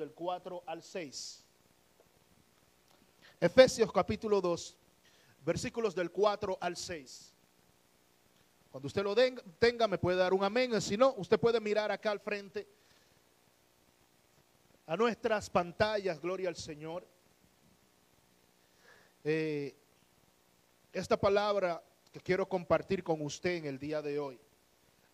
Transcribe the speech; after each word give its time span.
del 0.00 0.12
4 0.12 0.64
al 0.66 0.82
6. 0.82 1.44
Efesios 3.38 3.92
capítulo 3.92 4.40
2, 4.40 4.76
versículos 5.44 5.94
del 5.94 6.10
4 6.10 6.56
al 6.58 6.76
6. 6.76 7.34
Cuando 8.70 8.86
usted 8.86 9.02
lo 9.02 9.14
tenga, 9.58 9.86
me 9.86 9.98
puede 9.98 10.16
dar 10.16 10.32
un 10.32 10.42
amén. 10.42 10.80
Si 10.80 10.96
no, 10.96 11.14
usted 11.18 11.38
puede 11.38 11.60
mirar 11.60 11.90
acá 11.90 12.10
al 12.10 12.20
frente 12.20 12.66
a 14.86 14.96
nuestras 14.96 15.50
pantallas, 15.50 16.18
gloria 16.18 16.48
al 16.48 16.56
Señor. 16.56 17.06
Eh, 19.22 19.76
esta 20.92 21.20
palabra 21.20 21.82
que 22.10 22.20
quiero 22.20 22.48
compartir 22.48 23.04
con 23.04 23.20
usted 23.20 23.56
en 23.56 23.66
el 23.66 23.78
día 23.78 24.00
de 24.00 24.18
hoy. 24.18 24.40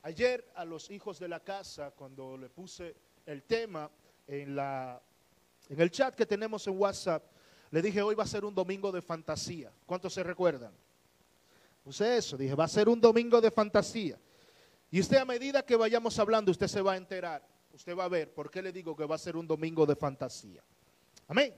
Ayer 0.02 0.48
a 0.54 0.64
los 0.64 0.90
hijos 0.90 1.18
de 1.18 1.28
la 1.28 1.40
casa, 1.40 1.90
cuando 1.90 2.36
le 2.36 2.48
puse 2.48 2.94
el 3.26 3.42
tema 3.42 3.90
en, 4.26 4.56
la, 4.56 5.00
en 5.68 5.80
el 5.80 5.90
chat 5.90 6.14
que 6.14 6.26
tenemos 6.26 6.66
en 6.66 6.78
WhatsApp, 6.78 7.24
le 7.70 7.82
dije, 7.82 8.02
hoy 8.02 8.14
va 8.14 8.24
a 8.24 8.28
ser 8.28 8.44
un 8.44 8.54
domingo 8.54 8.92
de 8.92 9.02
fantasía. 9.02 9.72
¿Cuántos 9.84 10.14
se 10.14 10.22
recuerdan? 10.22 10.72
Puse 11.82 12.16
eso, 12.16 12.36
dije, 12.36 12.54
va 12.54 12.64
a 12.64 12.68
ser 12.68 12.88
un 12.88 13.00
domingo 13.00 13.40
de 13.40 13.50
fantasía. 13.50 14.18
Y 14.90 15.00
usted 15.00 15.18
a 15.18 15.24
medida 15.24 15.64
que 15.64 15.76
vayamos 15.76 16.18
hablando, 16.18 16.50
usted 16.50 16.68
se 16.68 16.80
va 16.80 16.92
a 16.92 16.96
enterar, 16.96 17.46
usted 17.72 17.96
va 17.96 18.04
a 18.04 18.08
ver 18.08 18.32
por 18.32 18.50
qué 18.50 18.62
le 18.62 18.72
digo 18.72 18.96
que 18.96 19.04
va 19.04 19.16
a 19.16 19.18
ser 19.18 19.36
un 19.36 19.46
domingo 19.46 19.84
de 19.86 19.96
fantasía. 19.96 20.62
Amén. 21.28 21.54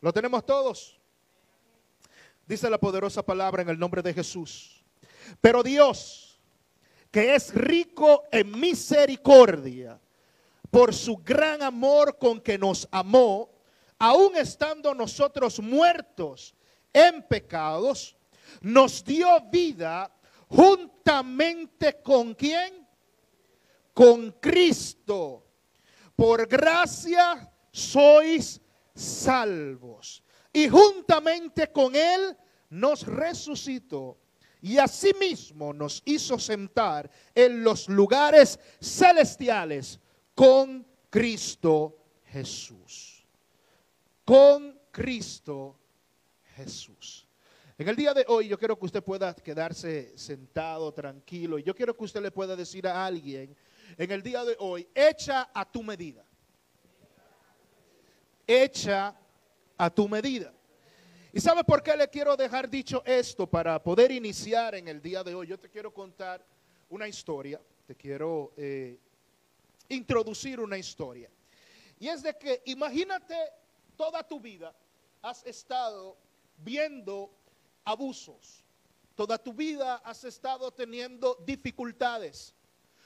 ¿Lo 0.00 0.12
tenemos 0.12 0.44
todos? 0.44 1.00
Dice 2.46 2.70
la 2.70 2.78
poderosa 2.78 3.24
palabra 3.24 3.62
en 3.62 3.68
el 3.68 3.78
nombre 3.78 4.02
de 4.02 4.14
Jesús. 4.14 4.84
Pero 5.40 5.62
Dios, 5.62 6.40
que 7.10 7.34
es 7.34 7.54
rico 7.54 8.24
en 8.30 8.58
misericordia, 8.58 10.00
por 10.70 10.94
su 10.94 11.16
gran 11.18 11.62
amor 11.62 12.18
con 12.18 12.40
que 12.40 12.58
nos 12.58 12.88
amó, 12.90 13.50
aun 13.98 14.36
estando 14.36 14.94
nosotros 14.94 15.60
muertos 15.60 16.54
en 16.92 17.22
pecados, 17.22 18.16
nos 18.60 19.04
dio 19.04 19.40
vida 19.50 20.10
juntamente 20.48 22.00
con 22.02 22.34
quién? 22.34 22.86
Con 23.92 24.32
Cristo. 24.32 25.44
Por 26.14 26.46
gracia 26.46 27.52
sois 27.70 28.60
salvos. 28.94 30.22
Y 30.52 30.68
juntamente 30.68 31.70
con 31.70 31.94
Él 31.94 32.36
nos 32.70 33.06
resucitó 33.06 34.18
y 34.62 34.78
asimismo 34.78 35.72
nos 35.72 36.02
hizo 36.06 36.38
sentar 36.38 37.10
en 37.34 37.62
los 37.62 37.88
lugares 37.88 38.58
celestiales 38.80 40.00
con 40.36 40.86
Cristo 41.10 41.96
Jesús 42.26 43.16
con 44.26 44.76
Cristo 44.90 45.78
Jesús. 46.56 47.28
En 47.78 47.88
el 47.88 47.94
día 47.94 48.12
de 48.12 48.24
hoy 48.28 48.48
yo 48.48 48.58
quiero 48.58 48.76
que 48.76 48.86
usted 48.86 49.02
pueda 49.02 49.32
quedarse 49.34 50.18
sentado, 50.18 50.92
tranquilo, 50.92 51.58
y 51.58 51.62
yo 51.62 51.74
quiero 51.74 51.96
que 51.96 52.04
usted 52.04 52.20
le 52.20 52.32
pueda 52.32 52.56
decir 52.56 52.88
a 52.88 53.06
alguien, 53.06 53.56
en 53.96 54.10
el 54.10 54.20
día 54.22 54.44
de 54.44 54.56
hoy, 54.58 54.88
echa 54.94 55.48
a 55.54 55.64
tu 55.64 55.82
medida. 55.82 56.24
Echa 58.46 59.16
a 59.78 59.90
tu 59.90 60.08
medida. 60.08 60.52
¿Y 61.32 61.40
sabe 61.40 61.62
por 61.62 61.84
qué 61.84 61.96
le 61.96 62.08
quiero 62.08 62.36
dejar 62.36 62.68
dicho 62.68 63.04
esto? 63.06 63.46
Para 63.46 63.80
poder 63.80 64.10
iniciar 64.10 64.74
en 64.74 64.88
el 64.88 65.00
día 65.00 65.22
de 65.22 65.36
hoy, 65.36 65.46
yo 65.46 65.58
te 65.58 65.68
quiero 65.68 65.94
contar 65.94 66.44
una 66.88 67.06
historia, 67.06 67.60
te 67.86 67.94
quiero 67.94 68.52
eh, 68.56 68.98
introducir 69.88 70.60
una 70.60 70.78
historia. 70.78 71.30
Y 71.98 72.08
es 72.08 72.22
de 72.22 72.36
que 72.36 72.62
imagínate 72.66 73.36
toda 73.96 74.22
tu 74.22 74.40
vida 74.40 74.74
has 75.22 75.44
estado 75.44 76.16
viendo 76.58 77.30
abusos. 77.84 78.64
Toda 79.14 79.38
tu 79.38 79.52
vida 79.52 79.96
has 80.04 80.24
estado 80.24 80.70
teniendo 80.70 81.36
dificultades. 81.46 82.54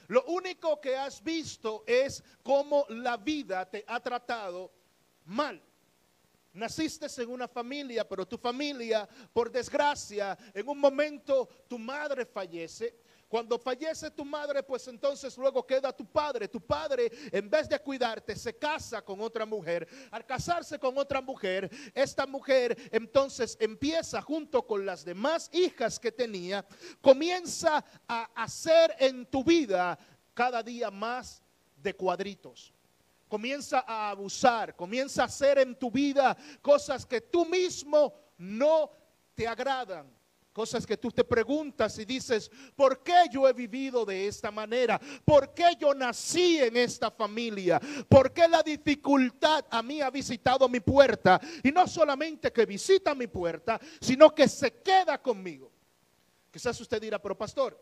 Lo 0.07 0.25
único 0.25 0.81
que 0.81 0.97
has 0.97 1.23
visto 1.23 1.85
es 1.87 2.21
cómo 2.43 2.85
la 2.89 3.15
vida 3.15 3.69
te 3.69 3.85
ha 3.87 3.99
tratado 4.01 4.69
mal. 5.25 5.61
Naciste 6.53 7.07
en 7.21 7.29
una 7.29 7.47
familia, 7.47 8.07
pero 8.07 8.27
tu 8.27 8.37
familia, 8.37 9.07
por 9.31 9.49
desgracia, 9.49 10.37
en 10.53 10.67
un 10.67 10.79
momento 10.79 11.47
tu 11.69 11.79
madre 11.79 12.25
fallece 12.25 12.93
cuando 13.31 13.57
fallece 13.57 14.11
tu 14.11 14.25
madre, 14.25 14.61
pues 14.61 14.85
entonces 14.89 15.37
luego 15.37 15.65
queda 15.65 15.93
tu 15.93 16.05
padre. 16.05 16.49
Tu 16.49 16.59
padre, 16.59 17.09
en 17.31 17.49
vez 17.49 17.69
de 17.69 17.79
cuidarte, 17.79 18.35
se 18.35 18.57
casa 18.57 19.01
con 19.01 19.21
otra 19.21 19.45
mujer. 19.45 19.87
Al 20.11 20.25
casarse 20.25 20.77
con 20.77 20.97
otra 20.97 21.21
mujer, 21.21 21.71
esta 21.95 22.27
mujer 22.27 22.77
entonces 22.91 23.55
empieza 23.61 24.21
junto 24.21 24.67
con 24.67 24.85
las 24.85 25.05
demás 25.05 25.49
hijas 25.53 25.97
que 25.97 26.11
tenía, 26.11 26.65
comienza 26.99 27.85
a 28.05 28.23
hacer 28.35 28.97
en 28.99 29.25
tu 29.25 29.45
vida 29.45 29.97
cada 30.33 30.61
día 30.61 30.91
más 30.91 31.41
de 31.77 31.93
cuadritos 31.93 32.73
comienza 33.29 33.85
a 33.87 34.09
abusar, 34.09 34.75
comienza 34.75 35.21
a 35.21 35.27
hacer 35.27 35.57
en 35.59 35.73
tu 35.73 35.89
vida 35.89 36.35
cosas 36.61 37.05
que 37.05 37.21
tú 37.21 37.45
mismo 37.45 38.13
no 38.37 38.91
te 39.33 39.47
agradan. 39.47 40.11
Cosas 40.53 40.85
que 40.85 40.97
tú 40.97 41.11
te 41.11 41.23
preguntas 41.23 41.97
y 41.97 42.03
dices, 42.03 42.51
¿por 42.75 43.01
qué 43.01 43.23
yo 43.31 43.47
he 43.47 43.53
vivido 43.53 44.03
de 44.03 44.27
esta 44.27 44.51
manera? 44.51 44.99
¿Por 45.23 45.53
qué 45.53 45.77
yo 45.79 45.93
nací 45.93 46.57
en 46.57 46.75
esta 46.75 47.09
familia? 47.09 47.79
¿Por 48.09 48.33
qué 48.33 48.49
la 48.49 48.61
dificultad 48.61 49.65
a 49.69 49.81
mí 49.81 50.01
ha 50.01 50.09
visitado 50.09 50.67
mi 50.67 50.81
puerta? 50.81 51.39
Y 51.63 51.71
no 51.71 51.87
solamente 51.87 52.51
que 52.51 52.65
visita 52.65 53.15
mi 53.15 53.27
puerta, 53.27 53.79
sino 54.01 54.35
que 54.35 54.49
se 54.49 54.81
queda 54.81 55.21
conmigo. 55.21 55.71
Quizás 56.51 56.79
usted 56.81 57.01
dirá, 57.01 57.21
pero 57.21 57.37
pastor, 57.37 57.81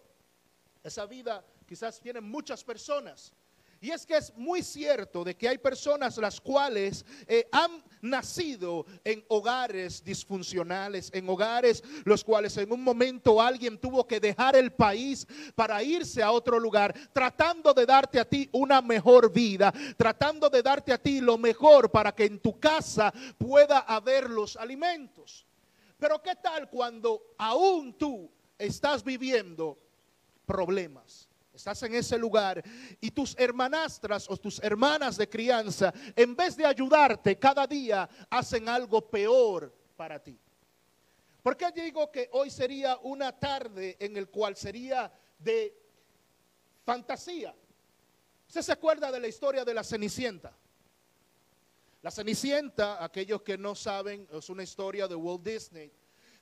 esa 0.83 1.07
vida 1.07 1.43
quizás 1.65 1.99
tienen 1.99 2.23
muchas 2.23 2.63
personas 2.63 3.33
y 3.81 3.91
es 3.91 4.05
que 4.05 4.17
es 4.17 4.35
muy 4.35 4.61
cierto 4.61 5.23
de 5.23 5.35
que 5.35 5.47
hay 5.47 5.57
personas 5.57 6.17
las 6.17 6.41
cuales 6.41 7.05
eh, 7.27 7.47
han 7.51 7.83
nacido 8.01 8.85
en 9.03 9.23
hogares 9.29 10.03
disfuncionales, 10.03 11.09
en 11.13 11.29
hogares 11.29 11.83
los 12.03 12.23
cuales 12.23 12.57
en 12.57 12.71
un 12.71 12.83
momento 12.83 13.41
alguien 13.41 13.77
tuvo 13.77 14.05
que 14.05 14.19
dejar 14.19 14.55
el 14.55 14.73
país 14.73 15.25
para 15.55 15.81
irse 15.81 16.21
a 16.21 16.31
otro 16.31 16.59
lugar, 16.59 16.93
tratando 17.13 17.73
de 17.73 17.85
darte 17.85 18.19
a 18.19 18.25
ti 18.25 18.49
una 18.51 18.81
mejor 18.81 19.31
vida, 19.31 19.73
tratando 19.95 20.49
de 20.49 20.61
darte 20.61 20.91
a 20.91 20.97
ti 20.97 21.21
lo 21.21 21.37
mejor 21.37 21.89
para 21.89 22.13
que 22.13 22.25
en 22.25 22.39
tu 22.39 22.59
casa 22.59 23.13
pueda 23.37 23.79
haber 23.79 24.29
los 24.29 24.57
alimentos. 24.57 25.45
Pero 25.97 26.21
¿qué 26.21 26.35
tal 26.35 26.69
cuando 26.69 27.33
aún 27.37 27.93
tú 27.97 28.29
estás 28.57 29.03
viviendo 29.03 29.77
problemas? 30.45 31.28
Estás 31.59 31.83
en 31.83 31.93
ese 31.93 32.17
lugar 32.17 32.63
y 33.01 33.11
tus 33.11 33.35
hermanastras 33.37 34.29
o 34.29 34.37
tus 34.37 34.63
hermanas 34.63 35.17
de 35.17 35.27
crianza, 35.27 35.93
en 36.15 36.33
vez 36.33 36.55
de 36.55 36.65
ayudarte 36.65 37.37
cada 37.37 37.67
día, 37.67 38.09
hacen 38.29 38.69
algo 38.69 39.01
peor 39.09 39.75
para 39.97 40.23
ti. 40.23 40.39
¿Por 41.43 41.57
qué 41.57 41.69
digo 41.73 42.09
que 42.09 42.29
hoy 42.31 42.49
sería 42.49 42.97
una 43.03 43.37
tarde 43.37 43.97
en 43.99 44.15
el 44.15 44.29
cual 44.29 44.55
sería 44.55 45.11
de 45.37 45.77
fantasía? 46.85 47.53
¿Usted 48.47 48.61
se 48.61 48.71
acuerda 48.71 49.11
de 49.11 49.19
la 49.19 49.27
historia 49.27 49.65
de 49.65 49.73
la 49.73 49.83
Cenicienta? 49.83 50.55
La 52.01 52.09
Cenicienta, 52.09 53.03
aquellos 53.03 53.41
que 53.41 53.57
no 53.57 53.75
saben, 53.75 54.25
es 54.31 54.49
una 54.49 54.63
historia 54.63 55.09
de 55.09 55.15
Walt 55.15 55.43
Disney. 55.43 55.91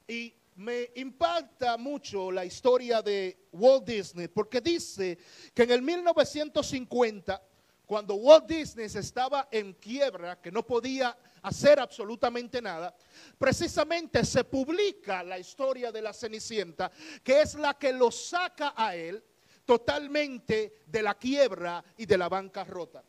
Y 0.07 0.35
me 0.57 0.89
impacta 0.95 1.77
mucho 1.77 2.31
la 2.31 2.43
historia 2.43 3.01
de 3.01 3.47
Walt 3.51 3.85
Disney 3.85 4.27
porque 4.27 4.59
dice 4.59 5.17
que 5.53 5.63
en 5.63 5.71
el 5.71 5.81
1950, 5.83 7.41
cuando 7.85 8.15
Walt 8.15 8.47
Disney 8.47 8.85
estaba 8.87 9.47
en 9.51 9.73
quiebra, 9.73 10.41
que 10.41 10.51
no 10.51 10.65
podía 10.65 11.15
hacer 11.43 11.79
absolutamente 11.79 12.59
nada, 12.59 12.95
precisamente 13.37 14.25
se 14.25 14.43
publica 14.43 15.21
la 15.23 15.37
historia 15.37 15.91
de 15.91 16.01
la 16.01 16.11
Cenicienta, 16.11 16.91
que 17.23 17.41
es 17.41 17.53
la 17.53 17.75
que 17.75 17.93
lo 17.93 18.09
saca 18.09 18.73
a 18.75 18.95
él 18.95 19.23
totalmente 19.63 20.81
de 20.87 21.01
la 21.03 21.13
quiebra 21.13 21.83
y 21.97 22.07
de 22.07 22.17
la 22.17 22.29
bancarrota. 22.29 23.03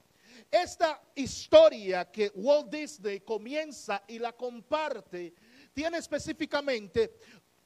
Esta 0.50 1.00
historia 1.14 2.10
que 2.10 2.30
Walt 2.34 2.70
Disney 2.70 3.20
comienza 3.20 4.02
y 4.06 4.18
la 4.18 4.32
comparte 4.32 5.34
tiene 5.78 5.98
específicamente 5.98 7.12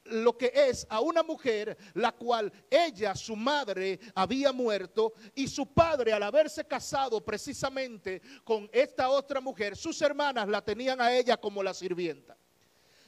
lo 0.03 0.37
que 0.37 0.51
es 0.53 0.85
a 0.87 0.99
una 0.99 1.23
mujer 1.23 1.75
la 1.95 2.11
cual 2.11 2.53
ella, 2.69 3.15
su 3.15 3.35
madre, 3.35 3.99
había 4.13 4.51
muerto 4.51 5.13
y 5.33 5.47
su 5.47 5.73
padre 5.73 6.13
al 6.13 6.21
haberse 6.21 6.63
casado 6.63 7.25
precisamente 7.25 8.21
con 8.43 8.69
esta 8.71 9.09
otra 9.09 9.41
mujer, 9.41 9.75
sus 9.75 9.99
hermanas 10.03 10.47
la 10.47 10.63
tenían 10.63 11.01
a 11.01 11.11
ella 11.11 11.37
como 11.37 11.63
la 11.63 11.73
sirvienta. 11.73 12.37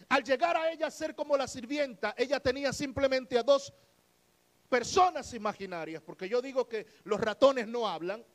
Al 0.09 0.23
llegar 0.23 0.57
a 0.57 0.71
ella 0.71 0.87
a 0.87 0.91
ser 0.91 1.13
como 1.13 1.37
la 1.37 1.47
sirvienta, 1.47 2.15
ella 2.17 2.39
tenía 2.39 2.73
simplemente 2.73 3.37
a 3.37 3.43
dos 3.43 3.71
personas 4.67 5.31
imaginarias, 5.35 6.01
porque 6.01 6.27
yo 6.27 6.41
digo 6.41 6.67
que 6.67 6.87
los 7.03 7.21
ratones 7.21 7.67
no 7.67 7.87
hablan, 7.87 8.25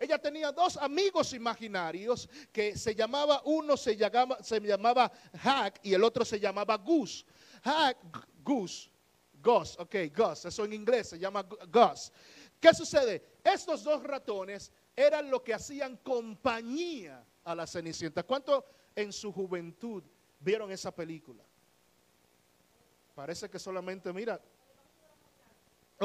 Ella 0.00 0.18
tenía 0.18 0.52
dos 0.52 0.76
amigos 0.76 1.32
imaginarios 1.32 2.28
que 2.52 2.76
se 2.76 2.94
llamaba, 2.94 3.42
uno 3.44 3.76
se 3.76 3.96
llamaba, 3.96 4.42
se 4.42 4.60
llamaba 4.60 5.10
Hack 5.42 5.80
y 5.82 5.94
el 5.94 6.04
otro 6.04 6.24
se 6.24 6.40
llamaba 6.40 6.76
Goose. 6.76 7.24
Hack, 7.62 7.96
Goose, 8.42 8.90
Gus, 9.42 9.78
ok, 9.78 9.94
Gus, 10.14 10.44
eso 10.44 10.64
en 10.64 10.72
inglés 10.72 11.10
se 11.10 11.18
llama 11.18 11.42
Gus. 11.42 12.12
¿Qué 12.60 12.72
sucede? 12.72 13.38
Estos 13.44 13.84
dos 13.84 14.02
ratones 14.02 14.72
eran 14.96 15.30
lo 15.30 15.42
que 15.42 15.54
hacían 15.54 15.98
compañía 15.98 17.24
a 17.44 17.54
la 17.54 17.66
Cenicienta. 17.66 18.22
¿Cuánto 18.22 18.64
en 18.94 19.12
su 19.12 19.32
juventud 19.32 20.02
vieron 20.40 20.70
esa 20.70 20.94
película? 20.94 21.44
Parece 23.14 23.48
que 23.48 23.58
solamente, 23.58 24.12
mira, 24.12 24.40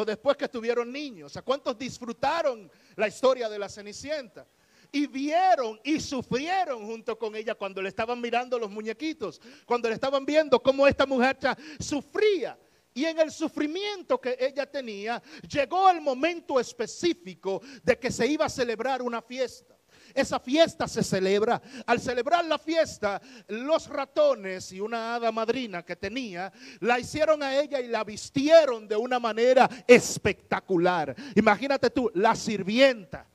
después 0.05 0.37
que 0.37 0.47
tuvieron 0.47 0.91
niños. 0.91 1.33
Sea, 1.33 1.41
¿cuántos 1.41 1.77
disfrutaron 1.77 2.71
la 2.95 3.07
historia 3.07 3.49
de 3.49 3.59
la 3.59 3.69
Cenicienta? 3.69 4.45
Y 4.91 5.07
vieron 5.07 5.79
y 5.83 5.99
sufrieron 5.99 6.85
junto 6.85 7.17
con 7.17 7.35
ella 7.35 7.55
cuando 7.55 7.81
le 7.81 7.89
estaban 7.89 8.19
mirando 8.19 8.57
los 8.57 8.71
muñequitos, 8.71 9.39
cuando 9.65 9.87
le 9.87 9.95
estaban 9.95 10.25
viendo 10.25 10.61
cómo 10.61 10.87
esta 10.87 11.05
muchacha 11.05 11.55
sufría. 11.79 12.57
Y 12.93 13.05
en 13.05 13.19
el 13.19 13.31
sufrimiento 13.31 14.19
que 14.19 14.35
ella 14.39 14.65
tenía, 14.65 15.21
llegó 15.47 15.89
el 15.89 16.01
momento 16.01 16.59
específico 16.59 17.61
de 17.83 17.97
que 17.97 18.11
se 18.11 18.27
iba 18.27 18.45
a 18.45 18.49
celebrar 18.49 19.01
una 19.01 19.21
fiesta. 19.21 19.78
Esa 20.13 20.39
fiesta 20.39 20.87
se 20.87 21.03
celebra. 21.03 21.61
Al 21.85 21.99
celebrar 21.99 22.45
la 22.45 22.57
fiesta, 22.57 23.21
los 23.47 23.87
ratones 23.87 24.71
y 24.71 24.79
una 24.79 25.15
hada 25.15 25.31
madrina 25.31 25.83
que 25.83 25.95
tenía, 25.95 26.51
la 26.79 26.99
hicieron 26.99 27.43
a 27.43 27.55
ella 27.59 27.79
y 27.79 27.87
la 27.87 28.03
vistieron 28.03 28.87
de 28.87 28.95
una 28.95 29.19
manera 29.19 29.69
espectacular. 29.87 31.15
Imagínate 31.35 31.89
tú, 31.89 32.11
la 32.13 32.35
sirvienta 32.35 33.27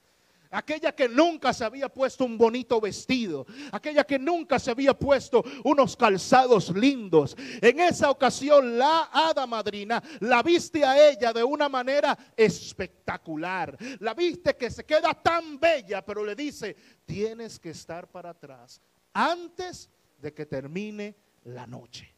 aquella 0.54 0.94
que 0.94 1.08
nunca 1.08 1.52
se 1.52 1.64
había 1.64 1.88
puesto 1.88 2.24
un 2.24 2.38
bonito 2.38 2.80
vestido, 2.80 3.46
aquella 3.72 4.04
que 4.04 4.18
nunca 4.18 4.58
se 4.58 4.70
había 4.70 4.94
puesto 4.94 5.44
unos 5.64 5.96
calzados 5.96 6.70
lindos. 6.70 7.36
En 7.60 7.80
esa 7.80 8.10
ocasión 8.10 8.78
la 8.78 9.10
hada 9.12 9.46
madrina 9.46 10.02
la 10.20 10.42
viste 10.42 10.84
a 10.84 11.10
ella 11.10 11.32
de 11.32 11.42
una 11.42 11.68
manera 11.68 12.16
espectacular. 12.36 13.76
La 13.98 14.14
viste 14.14 14.56
que 14.56 14.70
se 14.70 14.84
queda 14.84 15.12
tan 15.14 15.58
bella, 15.58 16.04
pero 16.04 16.24
le 16.24 16.36
dice, 16.36 16.76
tienes 17.04 17.58
que 17.58 17.70
estar 17.70 18.06
para 18.08 18.30
atrás 18.30 18.80
antes 19.12 19.90
de 20.20 20.32
que 20.32 20.46
termine 20.46 21.16
la 21.44 21.66
noche. 21.66 22.12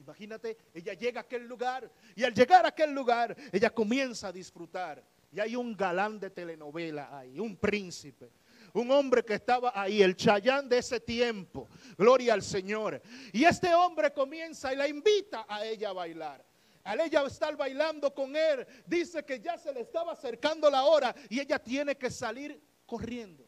Imagínate, 0.00 0.56
ella 0.74 0.94
llega 0.94 1.20
a 1.20 1.24
aquel 1.24 1.46
lugar 1.46 1.90
y 2.16 2.24
al 2.24 2.34
llegar 2.34 2.64
a 2.64 2.68
aquel 2.68 2.92
lugar, 2.92 3.36
ella 3.52 3.70
comienza 3.70 4.28
a 4.28 4.32
disfrutar 4.32 5.02
y 5.30 5.40
hay 5.40 5.56
un 5.56 5.76
galán 5.76 6.18
de 6.18 6.30
telenovela 6.30 7.16
ahí, 7.18 7.38
un 7.38 7.56
príncipe. 7.56 8.30
Un 8.74 8.90
hombre 8.90 9.24
que 9.24 9.34
estaba 9.34 9.72
ahí, 9.74 10.02
el 10.02 10.14
chayán 10.14 10.68
de 10.68 10.78
ese 10.78 11.00
tiempo. 11.00 11.68
Gloria 11.96 12.34
al 12.34 12.42
Señor. 12.42 13.00
Y 13.32 13.44
este 13.44 13.74
hombre 13.74 14.12
comienza 14.12 14.72
y 14.72 14.76
la 14.76 14.86
invita 14.86 15.46
a 15.48 15.64
ella 15.64 15.90
a 15.90 15.94
bailar. 15.94 16.44
Al 16.84 17.00
ella 17.00 17.24
estar 17.26 17.56
bailando 17.56 18.14
con 18.14 18.34
él, 18.36 18.66
dice 18.86 19.24
que 19.24 19.40
ya 19.40 19.58
se 19.58 19.72
le 19.72 19.80
estaba 19.80 20.12
acercando 20.12 20.70
la 20.70 20.84
hora 20.84 21.14
y 21.28 21.40
ella 21.40 21.58
tiene 21.58 21.96
que 21.96 22.10
salir 22.10 22.60
corriendo. 22.86 23.44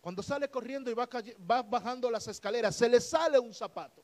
Cuando 0.00 0.22
sale 0.22 0.48
corriendo 0.50 0.90
y 0.90 0.94
va, 0.94 1.08
va 1.50 1.62
bajando 1.62 2.10
las 2.10 2.26
escaleras, 2.28 2.76
se 2.76 2.88
le 2.88 3.00
sale 3.00 3.38
un 3.38 3.54
zapato. 3.54 4.02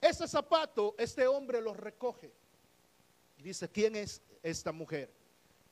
Ese 0.00 0.26
zapato, 0.26 0.94
este 0.98 1.26
hombre 1.26 1.60
lo 1.60 1.74
recoge. 1.74 2.32
Y 3.36 3.42
dice, 3.42 3.68
¿quién 3.68 3.96
es 3.96 4.22
esta 4.42 4.72
mujer? 4.72 5.12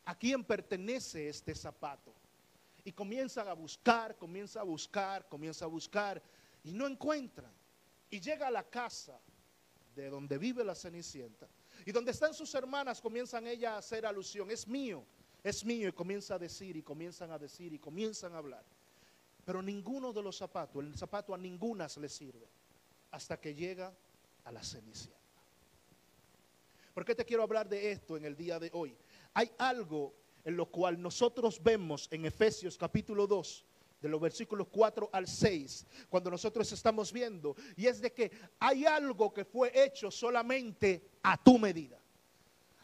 ¿A 0.06 0.14
quién 0.14 0.44
pertenece 0.44 1.28
este 1.28 1.54
zapato? 1.54 2.12
Y 2.84 2.92
comienzan 2.92 3.48
a 3.48 3.54
buscar, 3.54 4.16
comienza 4.18 4.60
a 4.60 4.64
buscar, 4.64 5.26
comienza 5.28 5.64
a 5.64 5.68
buscar 5.68 6.22
y 6.62 6.72
no 6.72 6.86
encuentran. 6.86 7.50
Y 8.10 8.20
llega 8.20 8.48
a 8.48 8.50
la 8.50 8.62
casa 8.62 9.18
de 9.96 10.10
donde 10.10 10.36
vive 10.36 10.64
la 10.64 10.74
Cenicienta 10.74 11.48
y 11.86 11.92
donde 11.92 12.10
están 12.10 12.34
sus 12.34 12.54
hermanas 12.54 13.00
comienzan 13.00 13.46
ella 13.46 13.74
a 13.74 13.78
hacer 13.78 14.04
alusión, 14.04 14.50
es 14.50 14.66
mío, 14.68 15.04
es 15.42 15.64
mío 15.64 15.88
y 15.88 15.92
comienza 15.92 16.34
a 16.34 16.38
decir 16.38 16.76
y 16.76 16.82
comienzan 16.82 17.30
a 17.30 17.38
decir 17.38 17.72
y 17.72 17.78
comienzan 17.78 18.34
a 18.34 18.38
hablar. 18.38 18.64
Pero 19.44 19.62
ninguno 19.62 20.12
de 20.12 20.22
los 20.22 20.36
zapatos, 20.36 20.82
el 20.82 20.96
zapato 20.96 21.34
a 21.34 21.38
ninguna 21.38 21.86
le 22.00 22.08
sirve 22.08 22.48
hasta 23.10 23.38
que 23.40 23.54
llega 23.54 23.92
a 24.44 24.52
la 24.52 24.62
Cenicienta. 24.62 25.18
¿Por 26.92 27.04
qué 27.04 27.14
te 27.14 27.24
quiero 27.24 27.42
hablar 27.42 27.68
de 27.68 27.90
esto 27.90 28.16
en 28.16 28.24
el 28.24 28.36
día 28.36 28.58
de 28.58 28.70
hoy? 28.72 28.96
Hay 29.34 29.50
algo 29.58 30.14
en 30.44 30.56
lo 30.56 30.66
cual 30.66 31.00
nosotros 31.00 31.60
vemos 31.62 32.08
en 32.10 32.24
Efesios 32.24 32.78
capítulo 32.78 33.26
2, 33.26 33.64
de 34.00 34.08
los 34.08 34.20
versículos 34.20 34.68
4 34.70 35.10
al 35.12 35.26
6, 35.26 35.86
cuando 36.08 36.30
nosotros 36.30 36.70
estamos 36.70 37.12
viendo, 37.12 37.56
y 37.76 37.86
es 37.86 38.00
de 38.00 38.12
que 38.12 38.30
hay 38.60 38.84
algo 38.84 39.32
que 39.32 39.44
fue 39.44 39.72
hecho 39.74 40.10
solamente 40.10 41.08
a 41.22 41.42
tu 41.42 41.58
medida. 41.58 41.98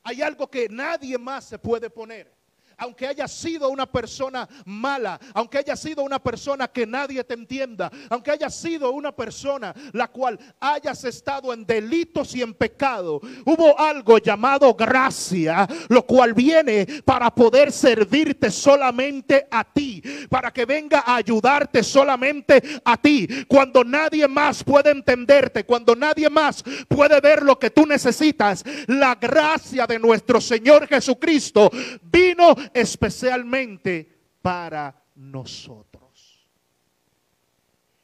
Hay 0.02 0.22
algo 0.22 0.50
que 0.50 0.68
nadie 0.68 1.18
más 1.18 1.44
se 1.44 1.58
puede 1.58 1.90
poner 1.90 2.32
aunque 2.80 3.06
haya 3.06 3.28
sido 3.28 3.68
una 3.68 3.86
persona 3.86 4.48
mala, 4.64 5.20
aunque 5.34 5.58
haya 5.58 5.76
sido 5.76 6.02
una 6.02 6.18
persona 6.18 6.66
que 6.66 6.86
nadie 6.86 7.22
te 7.22 7.34
entienda, 7.34 7.90
aunque 8.08 8.30
haya 8.30 8.48
sido 8.48 8.90
una 8.90 9.12
persona 9.12 9.74
la 9.92 10.08
cual 10.08 10.38
hayas 10.58 11.04
estado 11.04 11.52
en 11.52 11.66
delitos 11.66 12.34
y 12.34 12.42
en 12.42 12.54
pecado, 12.54 13.20
hubo 13.44 13.78
algo 13.78 14.18
llamado 14.18 14.72
gracia, 14.74 15.68
lo 15.88 16.06
cual 16.06 16.32
viene 16.32 16.86
para 17.04 17.32
poder 17.32 17.70
servirte 17.70 18.50
solamente 18.50 19.46
a 19.50 19.62
ti, 19.62 20.02
para 20.30 20.50
que 20.50 20.64
venga 20.64 21.04
a 21.06 21.16
ayudarte 21.16 21.82
solamente 21.82 22.62
a 22.82 22.96
ti, 22.96 23.28
cuando 23.46 23.84
nadie 23.84 24.26
más 24.26 24.64
puede 24.64 24.90
entenderte, 24.90 25.64
cuando 25.64 25.94
nadie 25.94 26.30
más 26.30 26.64
puede 26.88 27.20
ver 27.20 27.42
lo 27.42 27.58
que 27.58 27.68
tú 27.68 27.84
necesitas, 27.84 28.64
la 28.86 29.16
gracia 29.16 29.86
de 29.86 29.98
nuestro 29.98 30.40
Señor 30.40 30.88
Jesucristo 30.88 31.70
vino 32.10 32.54
especialmente 32.72 34.18
para 34.42 35.02
nosotros. 35.14 36.46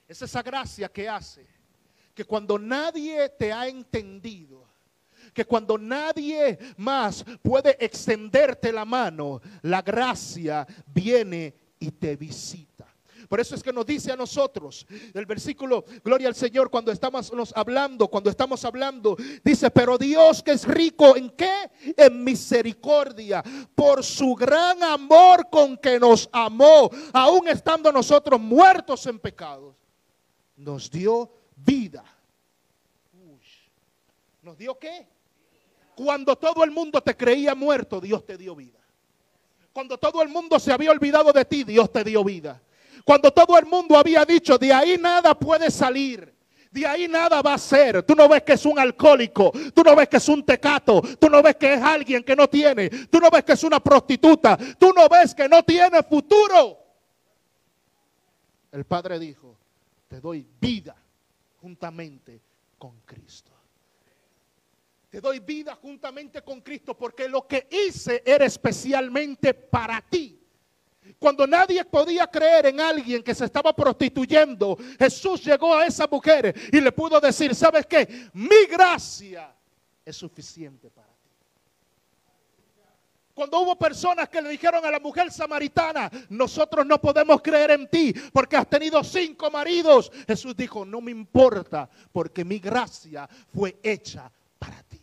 Es 0.08 0.22
esa 0.22 0.42
gracia 0.42 0.88
que 0.88 1.08
hace 1.08 1.46
que 2.14 2.24
cuando 2.24 2.58
nadie 2.58 3.28
te 3.28 3.52
ha 3.52 3.68
entendido, 3.68 4.64
que 5.34 5.44
cuando 5.44 5.76
nadie 5.76 6.58
más 6.78 7.24
puede 7.42 7.76
extenderte 7.84 8.72
la 8.72 8.84
mano, 8.84 9.40
la 9.62 9.82
gracia 9.82 10.66
viene 10.86 11.54
y 11.78 11.90
te 11.90 12.16
visita. 12.16 12.75
Por 13.28 13.40
eso 13.40 13.55
es 13.55 13.62
que 13.62 13.73
nos 13.73 13.87
dice 13.87 14.12
a 14.12 14.17
nosotros, 14.17 14.87
el 15.15 15.27
versículo, 15.27 15.84
gloria 16.05 16.29
al 16.29 16.34
Señor, 16.34 16.70
cuando 16.70 16.93
estamos 16.93 17.32
hablando, 17.55 18.08
cuando 18.08 18.31
estamos 18.31 18.65
hablando, 18.65 19.17
dice, 19.44 19.70
pero 19.70 19.98
Dios 19.98 20.43
que 20.43 20.53
es 20.53 20.65
rico 20.65 21.17
en 21.17 21.31
qué? 21.31 21.70
En 21.96 22.22
misericordia, 22.22 23.43
por 23.74 24.05
su 24.05 24.34
gran 24.34 24.82
amor 24.82 25.48
con 25.50 25.77
que 25.77 25.98
nos 25.98 26.29
amó, 26.32 26.91
aún 27.12 27.48
estando 27.48 27.91
nosotros 27.93 28.41
muertos 28.41 29.06
en 29.06 29.19
pecados, 29.19 29.74
nos 30.56 30.91
dio 30.91 31.31
vida. 31.56 32.05
¿Nos 34.43 34.56
dio 34.56 34.79
qué? 34.79 35.08
Cuando 35.96 36.36
todo 36.36 36.62
el 36.62 36.70
mundo 36.70 37.00
te 37.00 37.17
creía 37.17 37.55
muerto, 37.55 38.00
Dios 38.00 38.24
te 38.24 38.36
dio 38.36 38.55
vida. 38.55 38.79
Cuando 39.72 39.98
todo 39.98 40.22
el 40.22 40.29
mundo 40.29 40.60
se 40.60 40.72
había 40.72 40.93
olvidado 40.93 41.32
de 41.32 41.44
ti, 41.44 41.65
Dios 41.65 41.91
te 41.93 42.05
dio 42.05 42.22
vida. 42.22 42.62
Cuando 43.06 43.31
todo 43.31 43.56
el 43.56 43.67
mundo 43.67 43.96
había 43.96 44.25
dicho, 44.25 44.58
de 44.58 44.72
ahí 44.72 44.98
nada 44.98 45.32
puede 45.39 45.70
salir. 45.70 46.34
De 46.72 46.84
ahí 46.84 47.06
nada 47.06 47.41
va 47.41 47.55
a 47.55 47.58
ser. 47.58 48.03
Tú 48.03 48.17
no 48.17 48.29
ves 48.29 48.43
que 48.43 48.55
es 48.55 48.67
un 48.67 48.81
alcohólico. 48.81 49.53
Tú 49.72 49.84
no 49.84 49.94
ves 49.94 50.08
que 50.08 50.17
es 50.17 50.29
un 50.29 50.44
tecato. 50.44 51.01
Tú 51.17 51.31
no 51.31 51.41
ves 51.41 51.55
que 51.55 51.75
es 51.75 51.81
alguien 51.81 52.25
que 52.25 52.34
no 52.34 52.48
tiene. 52.48 52.91
Tú 53.06 53.20
no 53.20 53.31
ves 53.31 53.44
que 53.44 53.53
es 53.53 53.63
una 53.63 53.79
prostituta. 53.79 54.58
Tú 54.77 54.93
no 54.93 55.08
ves 55.08 55.36
que 55.36 55.48
no 55.48 55.63
tiene 55.63 56.03
futuro. 56.03 56.79
El 58.72 58.84
Padre 58.84 59.20
dijo, 59.20 59.56
te 60.08 60.20
doy 60.20 60.44
vida 60.60 60.96
juntamente 61.60 62.41
con 62.77 63.03
Cristo. 63.03 63.53
Te 65.10 65.20
doy 65.20 65.39
vida 65.39 65.77
juntamente 65.77 66.43
con 66.43 66.60
Cristo 66.60 66.98
porque 66.98 67.29
lo 67.29 67.46
que 67.46 67.69
hice 67.70 68.25
era 68.27 68.44
especialmente 68.44 69.55
para 69.55 70.01
ti. 70.01 70.41
Cuando 71.19 71.46
nadie 71.46 71.84
podía 71.84 72.27
creer 72.27 72.67
en 72.67 72.81
alguien 72.81 73.22
que 73.22 73.34
se 73.34 73.44
estaba 73.44 73.75
prostituyendo, 73.75 74.77
Jesús 74.98 75.44
llegó 75.44 75.75
a 75.75 75.86
esa 75.86 76.06
mujer 76.06 76.55
y 76.72 76.81
le 76.81 76.93
pudo 76.93 77.20
decir, 77.20 77.55
¿sabes 77.55 77.86
qué? 77.86 78.29
Mi 78.34 78.67
gracia 78.67 79.55
es 80.05 80.17
suficiente 80.17 80.91
para 80.91 81.08
ti. 81.08 81.13
Cuando 83.36 83.60
hubo 83.60 83.77
personas 83.77 84.31
que 84.31 84.41
le 84.41 84.48
dijeron 84.48 84.82
a 84.84 84.91
la 84.91 84.98
mujer 84.98 85.31
samaritana, 85.31 86.10
nosotros 86.31 86.86
no 86.86 86.98
podemos 86.98 87.43
creer 87.43 87.72
en 87.72 87.86
ti 87.86 88.15
porque 88.32 88.56
has 88.56 88.67
tenido 88.67 89.05
cinco 89.05 89.51
maridos, 89.51 90.10
Jesús 90.27 90.56
dijo, 90.56 90.86
no 90.86 91.03
me 91.03 91.10
importa 91.10 91.86
porque 92.13 92.46
mi 92.46 92.58
gracia 92.58 93.29
fue 93.55 93.79
hecha 93.82 94.31
para 94.58 94.82
ti. 94.84 94.98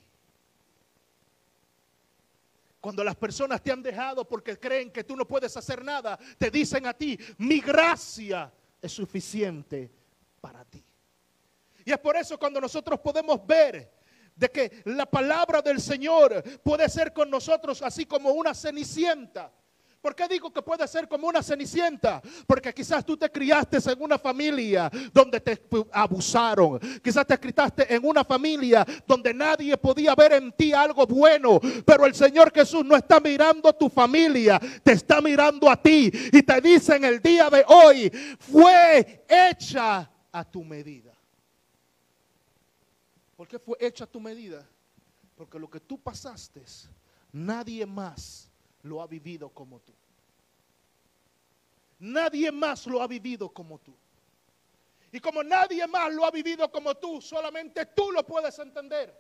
Cuando 2.84 3.02
las 3.02 3.16
personas 3.16 3.64
te 3.64 3.72
han 3.72 3.82
dejado 3.82 4.28
porque 4.28 4.60
creen 4.60 4.92
que 4.92 5.06
tú 5.06 5.16
no 5.16 5.26
puedes 5.26 5.56
hacer 5.56 5.86
nada, 5.86 6.20
te 6.38 6.52
dicen 6.52 6.86
a 6.86 6.94
ti, 6.94 7.18
mi 7.38 7.62
gracia 7.62 8.52
es 8.82 8.92
suficiente 8.92 9.90
para 10.42 10.66
ti. 10.66 10.84
Y 11.86 11.92
es 11.94 11.98
por 12.00 12.18
eso 12.18 12.38
cuando 12.38 12.60
nosotros 12.60 13.00
podemos 13.00 13.48
ver 13.48 13.90
de 14.36 14.50
que 14.50 14.82
la 14.84 15.06
palabra 15.06 15.62
del 15.62 15.80
Señor 15.80 16.44
puede 16.62 16.90
ser 16.90 17.14
con 17.14 17.30
nosotros 17.30 17.82
así 17.82 18.06
como 18.06 18.32
una 18.32 18.54
cenicienta 18.54 19.50
¿Por 20.04 20.14
qué 20.14 20.28
digo 20.28 20.52
que 20.52 20.62
puede 20.62 20.86
ser 20.86 21.08
como 21.08 21.30
una 21.30 21.42
cenicienta? 21.42 22.22
Porque 22.46 22.74
quizás 22.74 23.06
tú 23.06 23.16
te 23.16 23.32
criaste 23.32 23.78
en 23.90 24.02
una 24.02 24.20
familia 24.20 24.92
donde 25.14 25.40
te 25.40 25.66
abusaron. 25.94 26.78
Quizás 27.02 27.26
te 27.26 27.40
criaste 27.40 27.96
en 27.96 28.06
una 28.06 28.26
familia 28.26 28.86
donde 29.08 29.34
nadie 29.34 29.78
podía 29.78 30.14
ver 30.14 30.34
en 30.34 30.52
ti 30.52 30.74
algo 30.74 31.08
bueno. 31.08 31.58
Pero 31.86 32.06
el 32.06 32.14
Señor 32.14 32.52
Jesús 32.54 32.84
no 32.84 32.98
está 32.98 33.22
mirando 33.22 33.70
a 33.70 33.72
tu 33.72 33.88
familia, 33.88 34.60
te 34.84 34.92
está 34.92 35.22
mirando 35.22 35.70
a 35.72 35.82
ti. 35.82 36.12
Y 36.34 36.44
te 36.44 36.60
dice 36.60 36.98
en 36.98 37.06
el 37.06 37.22
día 37.22 37.50
de 37.50 37.64
hoy, 37.66 38.10
fue 38.40 39.24
hecha 39.30 40.12
a 40.34 40.44
tu 40.44 40.66
medida. 40.66 41.14
¿Por 43.38 43.48
qué 43.48 43.58
fue 43.58 43.78
hecha 43.80 44.04
a 44.04 44.08
tu 44.08 44.20
medida? 44.20 44.68
Porque 45.38 45.58
lo 45.58 45.70
que 45.70 45.80
tú 45.80 45.98
pasaste, 45.98 46.62
nadie 47.32 47.86
más 47.86 48.50
lo 48.84 49.02
ha 49.02 49.08
vivido 49.08 49.50
como 49.50 49.80
tú. 49.80 49.94
Nadie 52.00 52.52
más 52.52 52.86
lo 52.86 53.02
ha 53.02 53.08
vivido 53.08 53.50
como 53.50 53.80
tú. 53.80 53.94
Y 55.12 55.20
como 55.20 55.44
nadie 55.44 55.86
más 55.88 56.12
lo 56.14 56.26
ha 56.26 56.32
vivido 56.32 56.72
como 56.72 56.96
tú, 56.96 57.22
solamente 57.22 57.86
tú 57.88 58.12
lo 58.12 58.26
puedes 58.26 58.58
entender. 58.60 59.16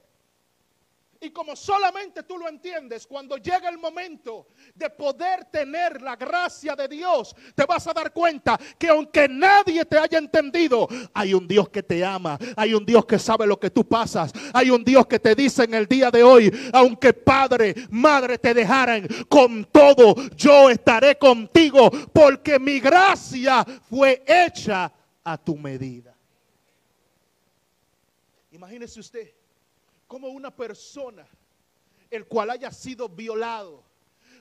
Y 1.24 1.30
como 1.30 1.56
solamente 1.56 2.24
tú 2.24 2.38
lo 2.38 2.50
entiendes, 2.50 3.08
cuando 3.08 3.38
llega 3.38 3.70
el 3.70 3.78
momento 3.78 4.48
de 4.76 4.90
poder 4.90 5.46
tener 5.46 6.02
la 6.02 6.18
gracia 6.18 6.76
de 6.76 6.86
Dios, 6.90 7.34
te 7.56 7.66
vas 7.66 7.88
a 7.88 7.94
dar 7.94 8.12
cuenta 8.12 8.60
que 8.78 8.90
aunque 8.90 9.30
nadie 9.30 9.86
te 9.86 9.98
haya 9.98 10.18
entendido, 10.18 10.86
hay 11.14 11.34
un 11.34 11.48
Dios 11.48 11.70
que 11.70 11.82
te 11.82 12.04
ama, 12.04 12.38
hay 12.58 12.74
un 12.74 12.86
Dios 12.86 13.06
que 13.06 13.18
sabe 13.18 13.48
lo 13.48 13.58
que 13.58 13.70
tú 13.70 13.88
pasas, 13.88 14.34
hay 14.54 14.70
un 14.70 14.84
Dios 14.84 15.08
que 15.08 15.18
te 15.18 15.34
dice 15.34 15.64
en 15.64 15.76
el 15.76 15.88
día 15.88 16.12
de 16.12 16.24
hoy, 16.24 16.52
aunque 16.74 17.14
padre, 17.14 17.74
madre 17.90 18.38
te 18.38 18.54
dejaran, 18.54 19.08
con 19.30 19.64
todo 19.64 20.16
yo 20.36 20.70
estaré 20.70 21.18
contigo, 21.18 21.90
porque 22.12 22.60
mi 22.60 22.82
gracia 22.82 23.64
fue 23.90 24.26
hecha 24.28 24.92
a 25.24 25.38
tu 25.38 25.56
medida. 25.56 26.14
Imagínese 28.52 29.00
usted 29.00 29.43
como 30.14 30.28
una 30.28 30.56
persona 30.56 31.28
el 32.12 32.28
cual 32.28 32.52
haya 32.52 32.70
sido 32.72 33.10
violado, 33.10 33.84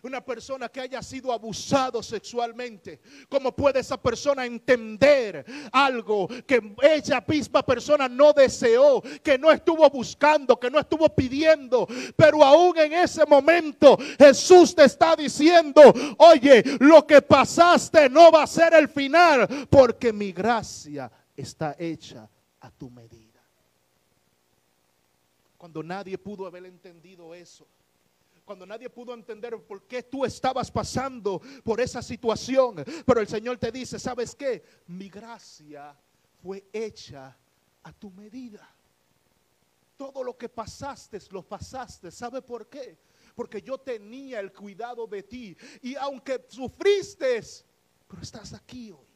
una 0.02 0.23
persona 0.23 0.69
que 0.69 0.81
haya 0.83 1.02
sido 1.02 1.33
abusado 1.33 2.02
sexualmente, 2.02 3.00
¿cómo 3.26 3.57
puede 3.57 3.81
esa 3.81 3.97
persona 3.97 4.45
entender 4.45 5.47
algo 5.73 6.29
que 6.47 6.75
ella 6.83 7.25
misma 7.26 7.62
persona 7.62 8.07
no 8.07 8.35
deseó, 8.35 9.00
que 9.23 9.38
no 9.38 9.50
estuvo 9.50 9.88
buscando, 9.88 10.61
que 10.61 10.71
no 10.71 10.79
estuvo 10.79 11.09
pidiendo? 11.09 11.88
Pero 12.17 12.45
aún 12.45 12.76
en 12.76 12.93
ese 12.93 13.25
momento 13.25 13.97
Jesús 14.19 14.75
te 14.75 14.85
está 14.85 15.17
diciendo, 15.17 15.81
oye, 16.19 16.62
lo 16.81 17.07
que 17.07 17.23
pasaste 17.23 18.11
no 18.11 18.31
va 18.31 18.43
a 18.43 18.47
ser 18.47 18.75
el 18.75 18.91
final, 18.91 19.49
porque 19.71 20.12
mi 20.12 20.33
gracia 20.33 21.11
está 21.35 21.76
hecha 21.79 22.29
a 22.61 22.71
tu 22.71 22.91
medida 22.91 23.32
cuando 25.62 25.81
nadie 25.81 26.19
pudo 26.19 26.45
haber 26.45 26.66
entendido 26.66 27.33
eso. 27.33 27.69
Cuando 28.45 28.66
nadie 28.66 28.90
pudo 28.90 29.14
entender 29.14 29.57
por 29.62 29.87
qué 29.87 30.02
tú 30.02 30.25
estabas 30.25 30.69
pasando 30.73 31.40
por 31.62 31.81
esa 31.81 32.02
situación. 32.02 32.85
Pero 33.07 33.21
el 33.21 33.28
Señor 33.28 33.59
te 33.59 33.71
dice, 33.71 33.97
¿sabes 34.00 34.35
qué? 34.35 34.64
Mi 34.88 35.09
gracia 35.09 35.97
fue 36.42 36.64
hecha 36.73 37.38
a 37.81 37.92
tu 37.92 38.11
medida. 38.11 38.69
Todo 39.97 40.25
lo 40.25 40.37
que 40.37 40.49
pasaste, 40.49 41.21
lo 41.31 41.45
pasaste. 41.45 42.11
¿Sabe 42.11 42.42
por 42.42 42.66
qué? 42.66 42.99
Porque 43.33 43.62
yo 43.62 43.78
tenía 43.78 44.40
el 44.40 44.52
cuidado 44.52 45.07
de 45.07 45.23
ti. 45.23 45.57
Y 45.81 45.95
aunque 45.95 46.45
sufriste, 46.49 47.40
pero 48.09 48.21
estás 48.21 48.52
aquí 48.52 48.90
hoy. 48.90 49.07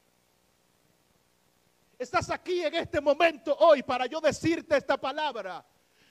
Estás 1.99 2.31
aquí 2.31 2.63
en 2.63 2.77
este 2.77 3.01
momento 3.01 3.57
hoy 3.59 3.83
para 3.83 4.07
yo 4.07 4.21
decirte 4.21 4.77
esta 4.77 4.97
palabra 4.97 5.67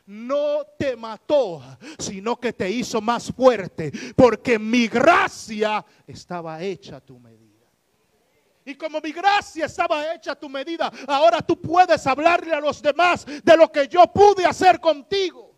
no 0.05 0.65
te 0.77 0.95
mató, 0.95 1.61
sino 1.97 2.39
que 2.39 2.53
te 2.53 2.69
hizo 2.69 3.01
más 3.01 3.31
fuerte, 3.31 3.91
porque 4.15 4.59
mi 4.59 4.87
gracia 4.87 5.85
estaba 6.05 6.61
hecha 6.61 6.97
a 6.97 7.01
tu 7.01 7.19
medida. 7.19 7.45
Y 8.67 8.75
como 8.75 8.99
mi 8.99 9.11
gracia 9.11 9.65
estaba 9.65 10.13
hecha 10.13 10.31
a 10.31 10.39
tu 10.39 10.49
medida, 10.49 10.91
ahora 11.07 11.41
tú 11.41 11.61
puedes 11.61 12.05
hablarle 12.07 12.53
a 12.53 12.59
los 12.59 12.81
demás 12.81 13.25
de 13.25 13.57
lo 13.57 13.71
que 13.71 13.87
yo 13.87 14.05
pude 14.11 14.45
hacer 14.45 14.79
contigo. 14.79 15.53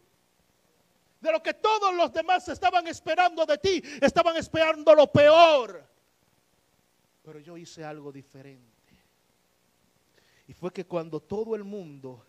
De 1.22 1.32
lo 1.32 1.42
que 1.42 1.54
todos 1.54 1.96
los 1.96 2.12
demás 2.12 2.48
estaban 2.48 2.86
esperando 2.88 3.46
de 3.46 3.58
ti, 3.58 3.82
estaban 4.01 4.36
esperando 4.36 4.94
lo 4.94 5.12
peor. 5.12 5.84
Pero 7.24 7.39
yo 7.39 7.58
hice 7.58 7.84
algo 7.84 8.12
diferente. 8.12 8.77
Y 10.48 10.54
fue 10.54 10.72
que 10.72 10.86
cuando 10.86 11.22
todo 11.22 11.56
el 11.56 11.63
mundo 11.63 12.25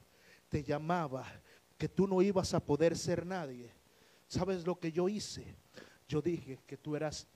te 0.48 0.62
llamaba 0.62 1.24
que 1.78 1.88
tú 1.88 2.06
no 2.06 2.20
ibas 2.20 2.52
a 2.54 2.60
poder 2.60 2.98
ser 2.98 3.24
nadie. 3.24 3.72
¿Sabes 4.26 4.66
lo 4.66 4.78
que 4.78 4.92
yo 4.92 5.08
hice? 5.08 5.56
Yo 6.08 6.20
dije 6.20 6.58
que 6.66 6.76
tú 6.76 6.96
eras 6.96 7.26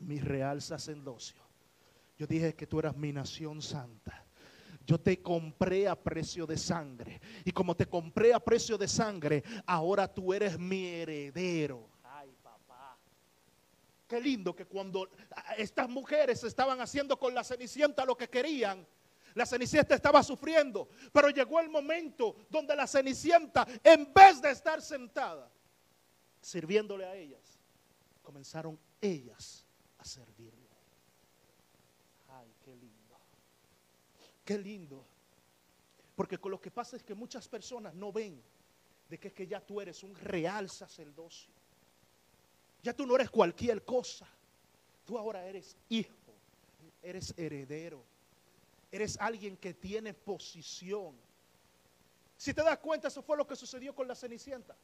mi 0.00 0.18
real 0.18 0.60
sacerdocio. 0.60 1.40
Yo 2.18 2.26
dije 2.26 2.54
que 2.54 2.66
tú 2.66 2.78
eras 2.80 2.96
mi 2.96 3.12
nación 3.12 3.62
santa. 3.62 4.24
Yo 4.86 5.00
te 5.00 5.22
compré 5.22 5.88
a 5.88 5.94
precio 5.94 6.46
de 6.46 6.58
sangre. 6.58 7.20
Y 7.44 7.52
como 7.52 7.74
te 7.74 7.86
compré 7.86 8.34
a 8.34 8.40
precio 8.40 8.76
de 8.76 8.88
sangre, 8.88 9.42
ahora 9.66 10.12
tú 10.12 10.34
eres 10.34 10.58
mi 10.58 10.86
heredero. 10.86 11.88
Ay, 12.02 12.34
papá. 12.42 12.98
Qué 14.06 14.20
lindo 14.20 14.54
que 14.54 14.66
cuando 14.66 15.08
estas 15.56 15.88
mujeres 15.88 16.44
estaban 16.44 16.80
haciendo 16.80 17.18
con 17.18 17.34
la 17.34 17.44
cenicienta 17.44 18.04
lo 18.04 18.16
que 18.16 18.28
querían, 18.28 18.86
la 19.34 19.44
cenicienta 19.44 19.94
estaba 19.94 20.22
sufriendo, 20.22 20.88
pero 21.12 21.28
llegó 21.28 21.58
el 21.60 21.68
momento 21.68 22.36
donde 22.48 22.76
la 22.76 22.86
cenicienta, 22.86 23.66
en 23.82 24.12
vez 24.14 24.40
de 24.40 24.50
estar 24.50 24.80
sentada, 24.80 25.50
sirviéndole 26.40 27.04
a 27.04 27.16
ellas, 27.16 27.58
comenzaron 28.22 28.78
ellas 29.00 29.66
a 29.98 30.04
servirle. 30.04 30.68
Ay, 32.28 32.54
qué 32.64 32.76
lindo. 32.76 33.16
Qué 34.44 34.58
lindo. 34.58 35.04
Porque 36.14 36.38
con 36.38 36.52
lo 36.52 36.60
que 36.60 36.70
pasa 36.70 36.96
es 36.96 37.02
que 37.02 37.14
muchas 37.14 37.48
personas 37.48 37.92
no 37.94 38.12
ven 38.12 38.40
de 39.08 39.18
que 39.18 39.28
es 39.28 39.34
que 39.34 39.48
ya 39.48 39.60
tú 39.60 39.80
eres 39.80 40.04
un 40.04 40.14
real 40.14 40.70
sacerdocio. 40.70 41.52
Ya 42.84 42.94
tú 42.94 43.04
no 43.04 43.16
eres 43.16 43.30
cualquier 43.30 43.84
cosa. 43.84 44.28
Tú 45.04 45.18
ahora 45.18 45.44
eres 45.44 45.76
hijo, 45.88 46.14
eres 47.02 47.34
heredero 47.36 48.13
Eres 48.94 49.18
alguien 49.18 49.56
que 49.56 49.74
tiene 49.74 50.14
posición. 50.14 51.16
Si 52.36 52.54
te 52.54 52.62
das 52.62 52.78
cuenta, 52.78 53.08
eso 53.08 53.22
fue 53.22 53.36
lo 53.36 53.44
que 53.44 53.56
sucedió 53.56 53.92
con 53.92 54.06
la 54.06 54.14
Cenicienta. 54.14 54.76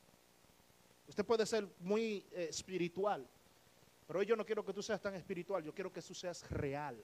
Usted 1.06 1.24
puede 1.24 1.46
ser 1.46 1.68
muy 1.78 2.26
eh, 2.32 2.48
espiritual, 2.50 3.24
pero 4.08 4.24
yo 4.24 4.34
no 4.34 4.44
quiero 4.44 4.64
que 4.64 4.72
tú 4.72 4.82
seas 4.82 5.00
tan 5.00 5.14
espiritual, 5.14 5.62
yo 5.62 5.72
quiero 5.72 5.92
que 5.92 6.02
tú 6.02 6.12
seas 6.12 6.50
real. 6.50 7.00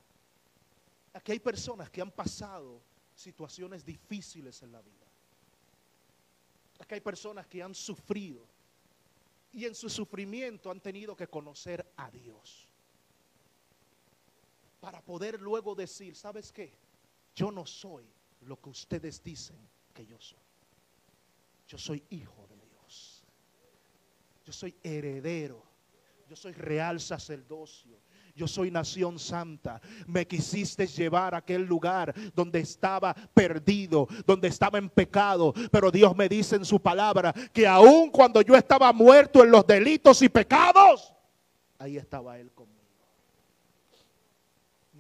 Aquí 1.12 1.30
hay 1.30 1.38
personas 1.38 1.90
que 1.90 2.00
han 2.00 2.10
pasado 2.10 2.80
situaciones 3.14 3.84
difíciles 3.84 4.60
en 4.64 4.72
la 4.72 4.82
vida. 4.82 5.06
Aquí 6.80 6.94
hay 6.94 7.00
personas 7.00 7.46
que 7.46 7.62
han 7.62 7.76
sufrido 7.76 8.44
y 9.52 9.64
en 9.64 9.76
su 9.76 9.88
sufrimiento 9.88 10.72
han 10.72 10.80
tenido 10.80 11.14
que 11.14 11.28
conocer 11.28 11.86
a 11.96 12.10
Dios. 12.10 12.66
Para 14.80 15.00
poder 15.02 15.40
luego 15.40 15.76
decir, 15.76 16.16
¿sabes 16.16 16.50
qué? 16.50 16.84
Yo 17.36 17.52
no 17.52 17.66
soy 17.66 18.04
lo 18.40 18.58
que 18.58 18.70
ustedes 18.70 19.22
dicen 19.22 19.58
que 19.92 20.06
yo 20.06 20.18
soy. 20.18 20.38
Yo 21.68 21.76
soy 21.76 22.02
hijo 22.08 22.46
de 22.48 22.56
Dios. 22.66 23.24
Yo 24.42 24.52
soy 24.52 24.74
heredero. 24.82 25.62
Yo 26.28 26.34
soy 26.34 26.52
real 26.52 26.98
sacerdocio. 26.98 28.00
Yo 28.34 28.48
soy 28.48 28.70
nación 28.70 29.18
santa. 29.18 29.82
Me 30.06 30.26
quisiste 30.26 30.86
llevar 30.86 31.34
a 31.34 31.38
aquel 31.38 31.62
lugar 31.62 32.14
donde 32.34 32.60
estaba 32.60 33.12
perdido, 33.34 34.08
donde 34.26 34.48
estaba 34.48 34.78
en 34.78 34.88
pecado. 34.88 35.52
Pero 35.70 35.90
Dios 35.90 36.16
me 36.16 36.30
dice 36.30 36.56
en 36.56 36.64
su 36.64 36.80
palabra 36.80 37.34
que 37.52 37.66
aun 37.66 38.10
cuando 38.10 38.40
yo 38.40 38.54
estaba 38.54 38.92
muerto 38.94 39.44
en 39.44 39.50
los 39.50 39.66
delitos 39.66 40.22
y 40.22 40.30
pecados, 40.30 41.12
ahí 41.78 41.98
estaba 41.98 42.38
Él 42.38 42.50
conmigo 42.52 42.75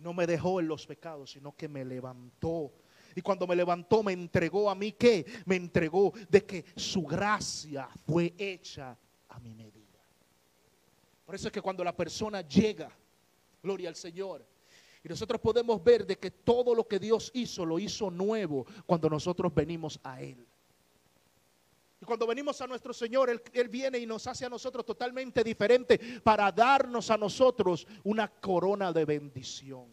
no 0.06 0.12
me 0.12 0.24
dejó 0.24 0.60
en 0.60 0.68
los 0.68 0.86
pecados, 0.86 1.32
sino 1.32 1.56
que 1.56 1.66
me 1.66 1.84
levantó. 1.84 2.72
Y 3.16 3.20
cuando 3.22 3.44
me 3.44 3.56
levantó, 3.56 4.04
me 4.04 4.12
entregó 4.12 4.70
a 4.70 4.74
mí 4.76 4.92
qué? 4.92 5.26
Me 5.46 5.56
entregó 5.56 6.12
de 6.28 6.46
que 6.46 6.64
su 6.76 7.02
gracia 7.02 7.88
fue 8.06 8.32
hecha 8.38 8.96
a 9.28 9.40
mi 9.40 9.52
medida. 9.52 9.98
Por 11.24 11.34
eso 11.34 11.48
es 11.48 11.52
que 11.52 11.60
cuando 11.60 11.82
la 11.82 11.96
persona 11.96 12.42
llega, 12.42 12.88
gloria 13.60 13.88
al 13.88 13.96
Señor, 13.96 14.46
y 15.02 15.08
nosotros 15.08 15.40
podemos 15.40 15.82
ver 15.82 16.06
de 16.06 16.16
que 16.16 16.30
todo 16.30 16.72
lo 16.72 16.86
que 16.86 17.00
Dios 17.00 17.32
hizo 17.34 17.66
lo 17.66 17.80
hizo 17.80 18.08
nuevo 18.08 18.64
cuando 18.86 19.10
nosotros 19.10 19.52
venimos 19.52 19.98
a 20.04 20.22
Él. 20.22 20.45
Cuando 22.06 22.26
venimos 22.26 22.60
a 22.60 22.66
nuestro 22.66 22.94
Señor, 22.94 23.28
él, 23.52 23.68
viene 23.68 23.98
y 23.98 24.06
nos 24.06 24.26
hace 24.26 24.46
a 24.46 24.48
nosotros 24.48 24.86
totalmente 24.86 25.42
diferente 25.42 26.20
para 26.22 26.50
darnos 26.52 27.10
a 27.10 27.16
nosotros 27.16 27.86
una 28.04 28.28
corona 28.28 28.92
de 28.92 29.04
bendición. 29.04 29.86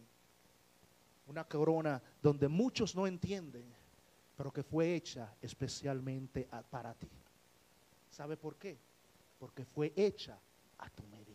Una 1.26 1.44
corona 1.44 2.00
donde 2.22 2.48
muchos 2.48 2.94
no 2.94 3.06
entienden, 3.06 3.64
pero 4.36 4.52
que 4.52 4.62
fue 4.62 4.94
hecha 4.94 5.34
especialmente 5.42 6.48
para 6.70 6.94
ti. 6.94 7.08
¿Sabe 8.10 8.36
por 8.36 8.56
qué? 8.56 8.78
Porque 9.38 9.64
fue 9.64 9.92
hecha 9.96 10.38
a 10.78 10.88
tu 10.90 11.02
medida. 11.08 11.34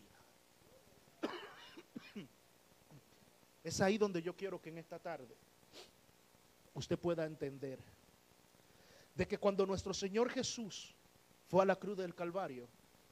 Es 3.63 3.81
ahí 3.81 3.97
donde 3.97 4.21
yo 4.21 4.35
quiero 4.35 4.61
que 4.61 4.69
en 4.69 4.77
esta 4.77 4.99
tarde 4.99 5.35
usted 6.73 6.97
pueda 6.97 7.25
entender 7.25 7.79
de 9.19 9.27
que 9.27 9.37
cuando 9.37 9.65
nuestro 9.65 9.93
Señor 9.93 10.29
Jesús 10.29 10.95
fue 11.49 11.63
a 11.63 11.65
la 11.65 11.75
cruz 11.75 11.97
del 11.97 12.15
Calvario, 12.15 12.69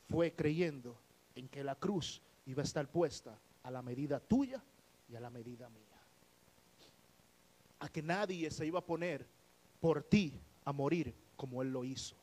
fue 0.09 0.31
creyendo 0.31 0.97
en 1.35 1.49
que 1.49 1.65
la 1.65 1.75
cruz 1.75 2.21
iba 2.45 2.61
a 2.61 2.63
estar 2.63 2.87
puesta 2.89 3.37
a 3.63 3.69
la 3.69 3.81
medida 3.81 4.21
tuya 4.21 4.63
y 5.09 5.17
a 5.17 5.19
la 5.19 5.29
medida 5.29 5.67
mía. 5.67 5.99
A 7.79 7.89
que 7.89 8.01
nadie 8.01 8.49
se 8.51 8.65
iba 8.65 8.79
a 8.79 8.85
poner 8.85 9.27
por 9.81 10.01
ti 10.01 10.31
a 10.63 10.71
morir 10.71 11.13
como 11.35 11.61
Él 11.61 11.73
lo 11.73 11.83
hizo. 11.83 12.15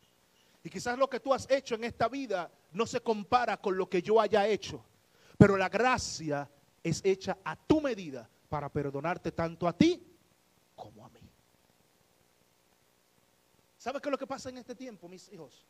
Y 0.63 0.71
quizás 0.71 0.97
lo 0.97 1.11
que 1.11 1.21
tú 1.21 1.35
has 1.35 1.47
hecho 1.51 1.75
en 1.75 1.85
esta 1.85 2.09
vida 2.09 2.51
no 2.73 2.87
se 2.87 3.03
compara 3.03 3.59
con 3.59 3.77
lo 3.77 3.87
que 3.87 4.01
yo 4.01 4.19
haya 4.19 4.49
hecho, 4.49 4.83
pero 5.37 5.59
la 5.59 5.69
gracia 5.69 6.51
es 6.83 7.05
hecha 7.05 7.37
a 7.45 7.55
tu 7.55 7.83
medida 7.83 8.27
para 8.49 8.71
perdonarte 8.71 9.31
tanto 9.31 9.69
a 9.69 9.77
ti 9.77 10.03
como 10.75 11.05
a 11.05 11.11
mí. 11.11 11.24
¿Sabes 13.85 14.01
qué 14.01 14.09
es 14.09 14.13
lo 14.13 14.17
que 14.17 14.27
pasa 14.27 14.49
en 14.49 14.57
este 14.57 14.75
tiempo, 14.75 15.11
mis 15.11 15.31
hijos? 15.31 15.63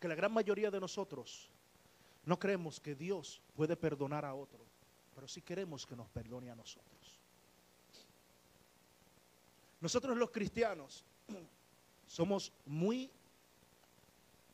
Que 0.00 0.08
la 0.08 0.14
gran 0.14 0.32
mayoría 0.32 0.70
de 0.70 0.80
nosotros 0.80 1.50
no 2.24 2.38
creemos 2.38 2.80
que 2.80 2.94
Dios 2.94 3.42
puede 3.54 3.76
perdonar 3.76 4.24
a 4.24 4.32
otro, 4.32 4.60
pero 5.14 5.28
sí 5.28 5.42
queremos 5.42 5.84
que 5.84 5.94
nos 5.96 6.08
perdone 6.08 6.50
a 6.50 6.54
nosotros. 6.54 7.20
Nosotros 9.82 10.16
los 10.16 10.30
cristianos 10.30 11.04
somos 12.06 12.50
muy 12.64 13.10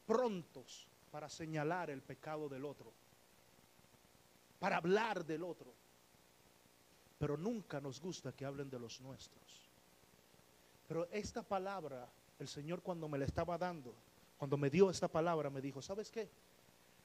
prontos 0.04 0.88
para 1.12 1.28
señalar 1.28 1.88
el 1.88 2.02
pecado 2.02 2.48
del 2.48 2.64
otro, 2.64 2.92
para 4.58 4.78
hablar 4.78 5.24
del 5.24 5.44
otro, 5.44 5.72
pero 7.16 7.36
nunca 7.36 7.80
nos 7.80 8.00
gusta 8.00 8.32
que 8.32 8.44
hablen 8.44 8.68
de 8.68 8.80
los 8.80 9.00
nuestros. 9.00 9.70
Pero 10.88 11.06
esta 11.12 11.44
palabra, 11.44 12.08
el 12.40 12.48
Señor 12.48 12.82
cuando 12.82 13.08
me 13.08 13.18
la 13.18 13.24
estaba 13.24 13.56
dando, 13.56 13.94
cuando 14.36 14.56
me 14.56 14.70
dio 14.70 14.90
esta 14.90 15.06
palabra, 15.06 15.50
me 15.50 15.60
dijo, 15.60 15.80
¿sabes 15.80 16.10
qué? 16.10 16.28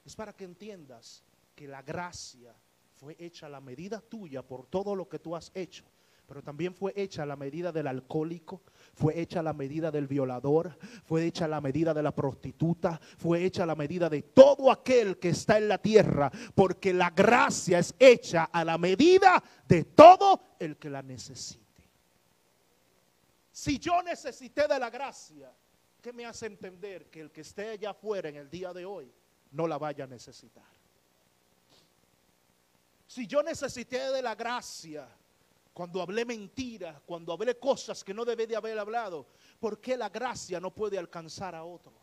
Es 0.04 0.16
para 0.16 0.32
que 0.32 0.44
entiendas 0.44 1.22
que 1.54 1.68
la 1.68 1.82
gracia 1.82 2.54
fue 2.94 3.14
hecha 3.18 3.46
a 3.46 3.50
la 3.50 3.60
medida 3.60 4.00
tuya 4.00 4.42
por 4.42 4.66
todo 4.66 4.94
lo 4.94 5.08
que 5.08 5.18
tú 5.18 5.36
has 5.36 5.52
hecho 5.54 5.84
pero 6.26 6.42
también 6.42 6.74
fue 6.74 6.92
hecha 6.96 7.22
a 7.22 7.26
la 7.26 7.36
medida 7.36 7.70
del 7.70 7.86
alcohólico, 7.86 8.62
fue 8.94 9.20
hecha 9.20 9.40
a 9.40 9.42
la 9.42 9.52
medida 9.52 9.90
del 9.90 10.08
violador, 10.08 10.76
fue 11.04 11.24
hecha 11.24 11.44
a 11.44 11.48
la 11.48 11.60
medida 11.60 11.94
de 11.94 12.02
la 12.02 12.14
prostituta, 12.14 13.00
fue 13.16 13.44
hecha 13.44 13.62
a 13.62 13.66
la 13.66 13.76
medida 13.76 14.10
de 14.10 14.22
todo 14.22 14.70
aquel 14.70 15.18
que 15.18 15.28
está 15.30 15.56
en 15.58 15.68
la 15.68 15.78
tierra, 15.78 16.30
porque 16.54 16.92
la 16.92 17.10
gracia 17.10 17.78
es 17.78 17.94
hecha 17.98 18.44
a 18.44 18.64
la 18.64 18.76
medida 18.76 19.42
de 19.68 19.84
todo 19.84 20.40
el 20.58 20.76
que 20.76 20.90
la 20.90 21.02
necesite. 21.02 21.65
Si 23.56 23.78
yo 23.78 24.02
necesité 24.02 24.68
de 24.68 24.78
la 24.78 24.90
gracia, 24.90 25.50
¿qué 26.02 26.12
me 26.12 26.26
hace 26.26 26.44
entender 26.44 27.08
que 27.08 27.22
el 27.22 27.32
que 27.32 27.40
esté 27.40 27.70
allá 27.70 27.92
afuera 27.92 28.28
en 28.28 28.36
el 28.36 28.50
día 28.50 28.70
de 28.74 28.84
hoy 28.84 29.10
no 29.52 29.66
la 29.66 29.78
vaya 29.78 30.04
a 30.04 30.06
necesitar? 30.06 30.68
Si 33.06 33.26
yo 33.26 33.42
necesité 33.42 34.12
de 34.12 34.20
la 34.20 34.34
gracia, 34.34 35.08
cuando 35.72 36.02
hablé 36.02 36.26
mentiras, 36.26 37.00
cuando 37.06 37.32
hablé 37.32 37.58
cosas 37.58 38.04
que 38.04 38.12
no 38.12 38.26
debe 38.26 38.46
de 38.46 38.56
haber 38.56 38.78
hablado, 38.78 39.26
¿por 39.58 39.80
qué 39.80 39.96
la 39.96 40.10
gracia 40.10 40.60
no 40.60 40.70
puede 40.74 40.98
alcanzar 40.98 41.54
a 41.54 41.64
otro? 41.64 41.94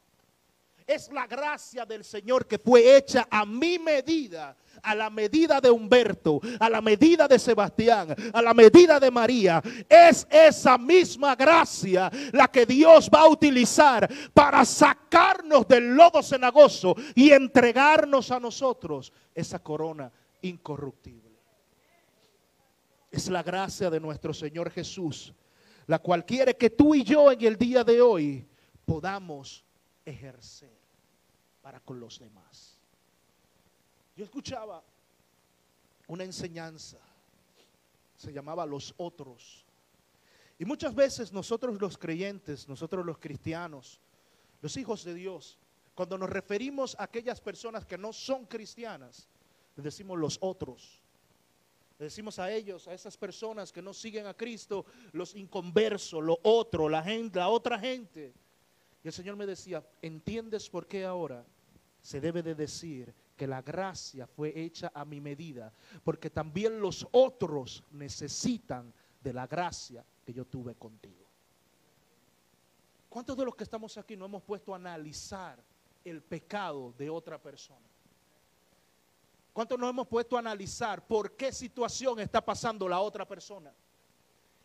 Es 0.86 1.12
la 1.12 1.28
gracia 1.28 1.86
del 1.86 2.04
Señor 2.04 2.46
que 2.46 2.58
fue 2.58 2.98
hecha 2.98 3.28
a 3.30 3.46
mi 3.46 3.80
medida, 3.80 4.56
a 4.82 4.94
la 4.94 5.10
medida 5.10 5.62
de 5.62 5.70
Humberto, 5.70 6.42
a 6.60 6.70
la 6.70 6.82
medida 6.82 7.28
de 7.28 7.40
Sebastián, 7.40 8.16
a 8.34 8.42
la 8.42 8.54
medida 8.54 9.00
de 9.00 9.10
María. 9.10 9.62
Es 9.88 10.28
esa 10.30 10.78
misma 10.78 11.36
gracia 11.36 12.12
la 12.34 12.50
que 12.50 12.66
Dios 12.66 13.10
va 13.14 13.22
a 13.22 13.30
utilizar 13.30 14.10
para 14.34 14.66
sacarnos 14.66 15.68
del 15.68 15.96
lodo 15.96 16.22
cenagoso 16.22 16.96
y 17.16 17.32
entregarnos 17.32 18.32
a 18.32 18.40
nosotros 18.40 19.14
esa 19.34 19.60
corona 19.60 20.12
incorruptible. 20.42 21.32
Es 23.10 23.30
la 23.30 23.44
gracia 23.44 23.90
de 23.90 24.00
nuestro 24.00 24.34
Señor 24.34 24.70
Jesús, 24.72 25.34
la 25.88 26.00
cual 26.00 26.26
quiere 26.26 26.58
que 26.58 26.72
tú 26.72 26.96
y 26.96 27.04
yo 27.04 27.32
en 27.32 27.42
el 27.44 27.58
día 27.58 27.84
de 27.84 28.02
hoy 28.02 28.48
podamos 28.86 29.64
ejercer 30.06 30.78
para 31.62 31.80
con 31.80 32.00
los 32.00 32.20
demás. 32.20 32.78
Yo 34.16 34.24
escuchaba 34.24 34.84
una 36.08 36.24
enseñanza, 36.24 36.98
se 38.18 38.32
llamaba 38.32 38.66
los 38.66 38.94
otros. 38.98 39.66
Y 40.60 40.66
muchas 40.66 40.94
veces 40.94 41.32
nosotros 41.32 41.82
los 41.82 41.98
creyentes, 41.98 42.68
nosotros 42.68 43.06
los 43.06 43.18
cristianos, 43.18 44.00
los 44.62 44.78
hijos 44.78 45.04
de 45.04 45.14
Dios, 45.14 45.58
cuando 45.96 46.18
nos 46.18 46.30
referimos 46.30 46.96
a 47.00 47.04
aquellas 47.04 47.42
personas 47.42 47.86
que 47.86 47.98
no 47.98 48.14
son 48.14 48.46
cristianas, 48.46 49.28
decimos 49.76 50.20
los 50.20 50.38
otros 50.42 51.04
decimos 52.04 52.38
a 52.40 52.52
ellos, 52.52 52.88
a 52.88 52.94
esas 52.94 53.18
personas 53.18 53.72
que 53.72 53.82
no 53.82 53.94
siguen 53.94 54.28
a 54.28 54.34
Cristo, 54.34 54.86
los 55.12 55.36
inconversos, 55.36 56.24
lo 56.24 56.40
otro, 56.44 56.90
la 56.90 57.02
gente, 57.02 57.40
la 57.40 57.50
otra 57.50 57.80
gente. 57.80 58.34
Y 59.04 59.08
el 59.08 59.14
Señor 59.14 59.36
me 59.36 59.46
decía, 59.46 59.86
¿entiendes 60.02 60.70
por 60.70 60.88
qué 60.88 61.06
ahora 61.06 61.46
se 62.02 62.22
debe 62.22 62.42
de 62.42 62.56
decir 62.56 63.14
que 63.36 63.46
la 63.46 63.62
gracia 63.62 64.26
fue 64.26 64.58
hecha 64.58 64.92
a 64.94 65.04
mi 65.04 65.20
medida? 65.20 65.74
Porque 66.04 66.30
también 66.30 66.80
los 66.80 67.06
otros 67.12 67.84
necesitan 67.92 68.94
de 69.22 69.34
la 69.34 69.46
gracia 69.46 70.06
que 70.26 70.34
yo 70.34 70.46
tuve 70.46 70.76
contigo. 70.76 71.26
¿Cuántos 73.10 73.36
de 73.38 73.46
los 73.46 73.56
que 73.56 73.66
estamos 73.66 73.98
aquí 73.98 74.16
no 74.16 74.26
hemos 74.26 74.42
puesto 74.42 74.74
a 74.74 74.78
analizar 74.78 75.62
el 76.06 76.22
pecado 76.22 76.94
de 76.98 77.10
otra 77.10 77.42
persona? 77.42 77.86
¿Cuántos 79.52 79.78
nos 79.78 79.90
hemos 79.90 80.08
puesto 80.08 80.36
a 80.38 80.40
analizar 80.40 81.06
por 81.06 81.36
qué 81.36 81.52
situación 81.52 82.20
está 82.22 82.44
pasando 82.44 82.88
la 82.88 83.00
otra 83.00 83.28
persona? 83.28 83.72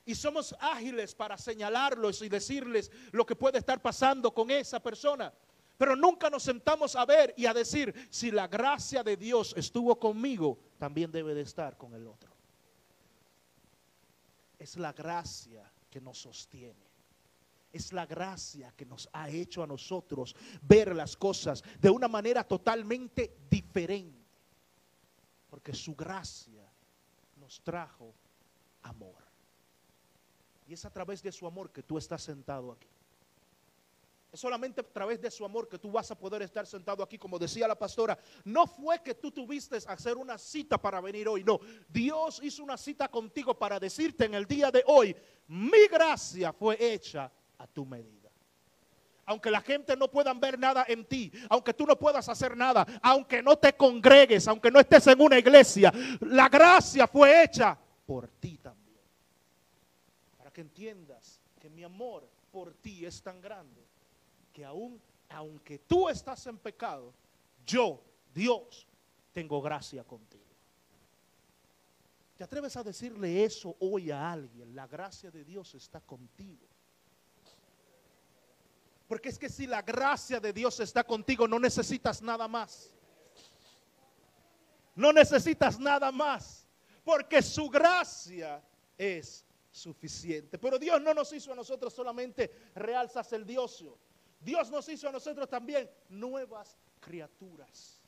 Y 0.09 0.15
somos 0.15 0.57
ágiles 0.59 1.15
para 1.15 1.37
señalarlos 1.37 2.23
y 2.23 2.31
decirles 2.31 2.91
lo 3.13 3.27
que 3.27 3.37
puede 3.37 3.59
estar 3.59 3.83
pasando 3.83 4.33
con 4.33 4.51
esa 4.51 4.81
persona. 4.81 5.31
Pero 5.77 5.95
nunca 5.95 6.31
nos 6.31 6.45
sentamos 6.45 6.97
a 6.97 7.05
ver 7.05 7.35
y 7.37 7.45
a 7.45 7.53
decir, 7.53 7.95
si 8.09 8.31
la 8.31 8.49
gracia 8.49 9.03
de 9.03 9.19
Dios 9.19 9.53
estuvo 9.55 9.99
conmigo, 9.99 10.59
también 10.79 11.13
debe 11.13 11.35
de 11.35 11.43
estar 11.43 11.77
con 11.77 11.93
el 11.93 12.07
otro. 12.07 12.31
Es 14.59 14.79
la 14.79 14.95
gracia 14.95 15.71
que 15.91 16.01
nos 16.01 16.19
sostiene. 16.19 16.89
Es 17.71 17.93
la 17.93 18.07
gracia 18.07 18.73
que 18.75 18.87
nos 18.87 19.11
ha 19.13 19.29
hecho 19.29 19.63
a 19.63 19.67
nosotros 19.67 20.35
ver 20.63 20.97
las 20.97 21.19
cosas 21.19 21.63
de 21.79 21.91
una 21.91 22.09
manera 22.09 22.45
totalmente 22.45 23.37
diferente 23.51 24.19
porque 25.51 25.75
su 25.75 25.95
gracia 25.95 26.67
nos 27.37 27.61
trajo 27.61 28.15
amor. 28.83 29.29
Y 30.69 30.75
es 30.75 30.85
a 30.85 30.91
través 30.91 31.23
de 31.23 31.33
su 31.33 31.47
amor 31.47 31.73
que 31.73 31.83
tú 31.83 31.97
estás 31.97 32.23
sentado 32.23 32.71
aquí. 32.71 32.89
Es 34.31 34.39
solamente 34.39 34.83
a 34.83 34.85
través 34.85 35.19
de 35.21 35.31
su 35.31 35.43
amor 35.43 35.67
que 35.67 35.79
tú 35.79 35.91
vas 35.91 36.11
a 36.11 36.15
poder 36.15 36.43
estar 36.43 36.67
sentado 36.67 37.03
aquí, 37.03 37.17
como 37.17 37.39
decía 37.39 37.67
la 37.67 37.75
pastora. 37.75 38.19
No 38.45 38.67
fue 38.67 39.03
que 39.03 39.15
tú 39.15 39.31
tuviste 39.31 39.79
hacer 39.87 40.19
una 40.19 40.37
cita 40.37 40.77
para 40.77 41.01
venir 41.01 41.27
hoy, 41.27 41.43
no. 41.43 41.59
Dios 41.89 42.39
hizo 42.43 42.63
una 42.63 42.77
cita 42.77 43.09
contigo 43.09 43.59
para 43.59 43.81
decirte 43.81 44.27
en 44.27 44.35
el 44.35 44.45
día 44.45 44.71
de 44.71 44.85
hoy, 44.87 45.17
mi 45.47 45.87
gracia 45.91 46.53
fue 46.53 46.77
hecha 46.79 47.33
a 47.57 47.67
tu 47.67 47.87
medida 47.87 48.19
aunque 49.29 49.51
la 49.51 49.61
gente 49.61 49.95
no 49.95 50.11
pueda 50.11 50.33
ver 50.33 50.59
nada 50.59 50.87
en 50.89 51.05
ti, 51.05 51.31
aunque 51.51 51.75
tú 51.75 51.85
no 51.85 51.99
puedas 51.99 52.27
hacer 52.31 52.57
nada, 52.57 52.87
aunque 53.03 53.43
no 53.43 53.59
te 53.59 53.75
congregues, 53.75 54.49
aunque 54.49 54.71
no 54.71 54.81
estés 54.81 55.07
en 55.07 55.21
una 55.21 55.39
iglesia, 55.39 55.93
la 56.21 56.49
gracia 56.49 57.07
fue 57.07 57.45
hecha 57.45 57.79
por 58.07 58.27
ti 58.41 58.57
también. 58.57 58.78
Que 60.59 60.63
entiendas 60.63 61.41
que 61.61 61.71
mi 61.71 61.85
amor 61.85 62.29
por 62.51 62.75
ti 62.75 63.07
es 63.07 63.23
tan 63.23 63.41
grande 63.41 63.81
que 64.53 64.65
aún, 64.65 65.01
aunque 65.29 65.79
tú 65.79 66.09
estás 66.09 66.45
en 66.49 66.59
pecado, 66.59 67.15
yo, 67.65 68.03
Dios, 68.35 68.89
tengo 69.33 69.63
gracia 69.63 70.03
contigo. 70.03 70.43
¿Te 72.37 72.43
atreves 72.43 72.77
a 72.77 72.83
decirle 72.83 73.45
eso 73.45 73.77
hoy 73.79 74.11
a 74.11 74.33
alguien? 74.33 74.75
La 74.75 74.89
gracia 74.89 75.31
de 75.31 75.45
Dios 75.45 75.77
está 75.77 76.01
contigo. 76.01 76.67
Porque 79.07 79.29
es 79.29 79.39
que 79.39 79.49
si 79.49 79.65
la 79.65 79.83
gracia 79.83 80.41
de 80.41 80.53
Dios 80.53 80.81
está 80.81 81.05
contigo, 81.05 81.47
no 81.47 81.61
necesitas 81.61 82.21
nada 82.21 82.49
más. 82.49 82.91
No 84.97 85.13
necesitas 85.13 85.79
nada 85.79 86.11
más. 86.11 86.67
Porque 87.05 87.43
su 87.43 87.71
gracia 87.71 88.61
es 88.97 89.45
suficiente. 89.79 90.59
Pero 90.59 90.79
Dios 90.79 91.01
no 91.01 91.15
nos 91.15 91.33
hizo 91.33 91.53
a 91.53 91.57
nosotros 91.57 91.95
solamente 91.95 92.51
real 92.75 93.09
sacerdocio. 93.09 93.97
Dios 94.41 94.71
nos 94.71 94.89
hizo 94.89 95.09
a 95.09 95.13
nosotros 95.13 95.49
también 95.49 95.91
nuevas 96.09 96.77
criaturas. 97.01 98.01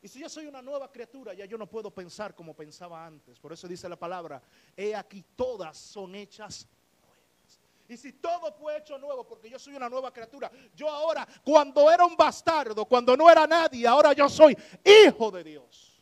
Y 0.00 0.08
si 0.08 0.20
yo 0.20 0.28
soy 0.28 0.46
una 0.46 0.62
nueva 0.62 0.90
criatura, 0.92 1.34
ya 1.34 1.44
yo 1.44 1.58
no 1.58 1.66
puedo 1.66 1.90
pensar 1.90 2.34
como 2.34 2.54
pensaba 2.54 3.04
antes. 3.04 3.38
Por 3.40 3.52
eso 3.52 3.66
dice 3.66 3.88
la 3.88 3.96
palabra, 3.96 4.40
he 4.76 4.94
aquí 4.94 5.24
todas 5.34 5.76
son 5.76 6.14
hechas 6.14 6.68
nuevas. 7.00 7.60
Y 7.88 7.96
si 7.96 8.12
todo 8.12 8.52
fue 8.52 8.76
hecho 8.76 8.96
nuevo, 8.98 9.26
porque 9.26 9.50
yo 9.50 9.58
soy 9.58 9.74
una 9.74 9.88
nueva 9.88 10.12
criatura, 10.12 10.50
yo 10.76 10.88
ahora, 10.88 11.26
cuando 11.42 11.90
era 11.90 12.06
un 12.06 12.16
bastardo, 12.16 12.84
cuando 12.84 13.16
no 13.16 13.28
era 13.28 13.46
nadie, 13.46 13.86
ahora 13.86 14.12
yo 14.12 14.28
soy 14.28 14.56
hijo 14.84 15.30
de 15.32 15.42
Dios. 15.42 15.97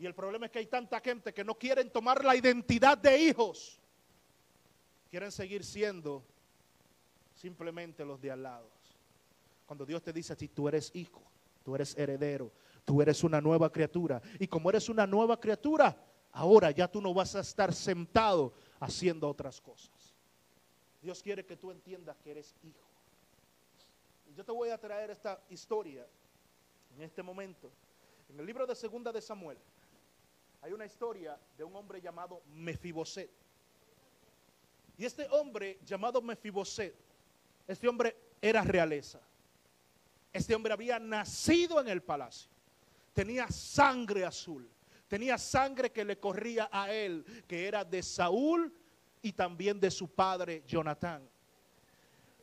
Y 0.00 0.06
el 0.06 0.14
problema 0.14 0.46
es 0.46 0.52
que 0.52 0.60
hay 0.60 0.66
tanta 0.66 0.98
gente 1.00 1.34
que 1.34 1.44
no 1.44 1.54
quieren 1.56 1.90
tomar 1.90 2.24
la 2.24 2.34
identidad 2.34 2.96
de 2.96 3.18
hijos. 3.18 3.78
Quieren 5.10 5.30
seguir 5.30 5.62
siendo 5.62 6.24
simplemente 7.34 8.02
los 8.02 8.18
de 8.18 8.30
al 8.30 8.42
lado. 8.42 8.66
Cuando 9.66 9.84
Dios 9.84 10.02
te 10.02 10.10
dice 10.10 10.32
a 10.32 10.36
ti, 10.36 10.48
tú 10.48 10.68
eres 10.68 10.90
hijo, 10.94 11.20
tú 11.62 11.74
eres 11.74 11.94
heredero, 11.98 12.50
tú 12.86 13.02
eres 13.02 13.22
una 13.22 13.42
nueva 13.42 13.70
criatura. 13.70 14.22
Y 14.38 14.48
como 14.48 14.70
eres 14.70 14.88
una 14.88 15.06
nueva 15.06 15.38
criatura, 15.38 15.94
ahora 16.32 16.70
ya 16.70 16.88
tú 16.88 17.02
no 17.02 17.12
vas 17.12 17.36
a 17.36 17.40
estar 17.40 17.74
sentado 17.74 18.54
haciendo 18.80 19.28
otras 19.28 19.60
cosas. 19.60 20.14
Dios 21.02 21.22
quiere 21.22 21.44
que 21.44 21.58
tú 21.58 21.70
entiendas 21.70 22.16
que 22.24 22.30
eres 22.30 22.54
hijo. 22.62 22.88
Yo 24.34 24.46
te 24.46 24.52
voy 24.52 24.70
a 24.70 24.78
traer 24.78 25.10
esta 25.10 25.42
historia 25.50 26.06
en 26.96 27.02
este 27.02 27.22
momento. 27.22 27.70
En 28.30 28.40
el 28.40 28.46
libro 28.46 28.66
de 28.66 28.74
Segunda 28.74 29.12
de 29.12 29.20
Samuel, 29.20 29.58
hay 30.62 30.72
una 30.72 30.84
historia 30.86 31.38
de 31.56 31.64
un 31.64 31.74
hombre 31.74 32.00
llamado 32.00 32.42
Mefiboset. 32.46 33.30
Y 34.96 35.04
este 35.04 35.26
hombre 35.30 35.78
llamado 35.84 36.20
Mefiboset, 36.20 36.94
este 37.66 37.88
hombre 37.88 38.16
era 38.40 38.62
realeza. 38.62 39.20
Este 40.32 40.54
hombre 40.54 40.72
había 40.72 40.98
nacido 40.98 41.80
en 41.80 41.88
el 41.88 42.02
palacio. 42.02 42.50
Tenía 43.12 43.48
sangre 43.48 44.24
azul. 44.24 44.68
Tenía 45.08 45.38
sangre 45.38 45.90
que 45.90 46.04
le 46.04 46.18
corría 46.18 46.68
a 46.70 46.92
él, 46.92 47.24
que 47.48 47.66
era 47.66 47.84
de 47.84 48.02
Saúl 48.02 48.72
y 49.22 49.32
también 49.32 49.80
de 49.80 49.90
su 49.90 50.08
padre 50.08 50.62
Jonatán. 50.66 51.28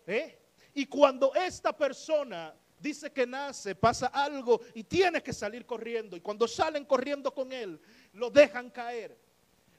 ¿Eh? 0.05 0.37
Y 0.73 0.85
cuando 0.85 1.33
esta 1.33 1.75
persona 1.75 2.53
dice 2.79 3.11
que 3.11 3.25
nace, 3.25 3.75
pasa 3.75 4.07
algo 4.07 4.61
y 4.73 4.83
tiene 4.83 5.21
que 5.21 5.33
salir 5.33 5.65
corriendo. 5.65 6.15
Y 6.15 6.21
cuando 6.21 6.47
salen 6.47 6.85
corriendo 6.85 7.33
con 7.33 7.51
él, 7.51 7.79
lo 8.13 8.29
dejan 8.29 8.69
caer. 8.69 9.17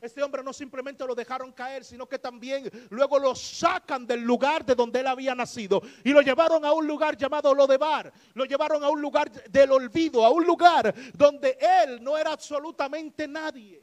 Este 0.00 0.22
hombre 0.22 0.44
no 0.44 0.52
simplemente 0.52 1.04
lo 1.04 1.14
dejaron 1.14 1.52
caer, 1.52 1.84
sino 1.84 2.06
que 2.08 2.20
también 2.20 2.70
luego 2.90 3.18
lo 3.18 3.34
sacan 3.34 4.06
del 4.06 4.20
lugar 4.20 4.64
de 4.64 4.76
donde 4.76 5.00
él 5.00 5.08
había 5.08 5.34
nacido 5.34 5.82
y 6.04 6.10
lo 6.10 6.20
llevaron 6.20 6.64
a 6.64 6.72
un 6.72 6.86
lugar 6.86 7.16
llamado 7.16 7.52
Lodebar. 7.52 8.12
Lo 8.34 8.44
llevaron 8.44 8.84
a 8.84 8.90
un 8.90 9.00
lugar 9.00 9.30
del 9.50 9.72
olvido, 9.72 10.24
a 10.24 10.30
un 10.30 10.46
lugar 10.46 10.94
donde 11.14 11.58
él 11.84 12.02
no 12.02 12.16
era 12.16 12.30
absolutamente 12.30 13.26
nadie. 13.26 13.82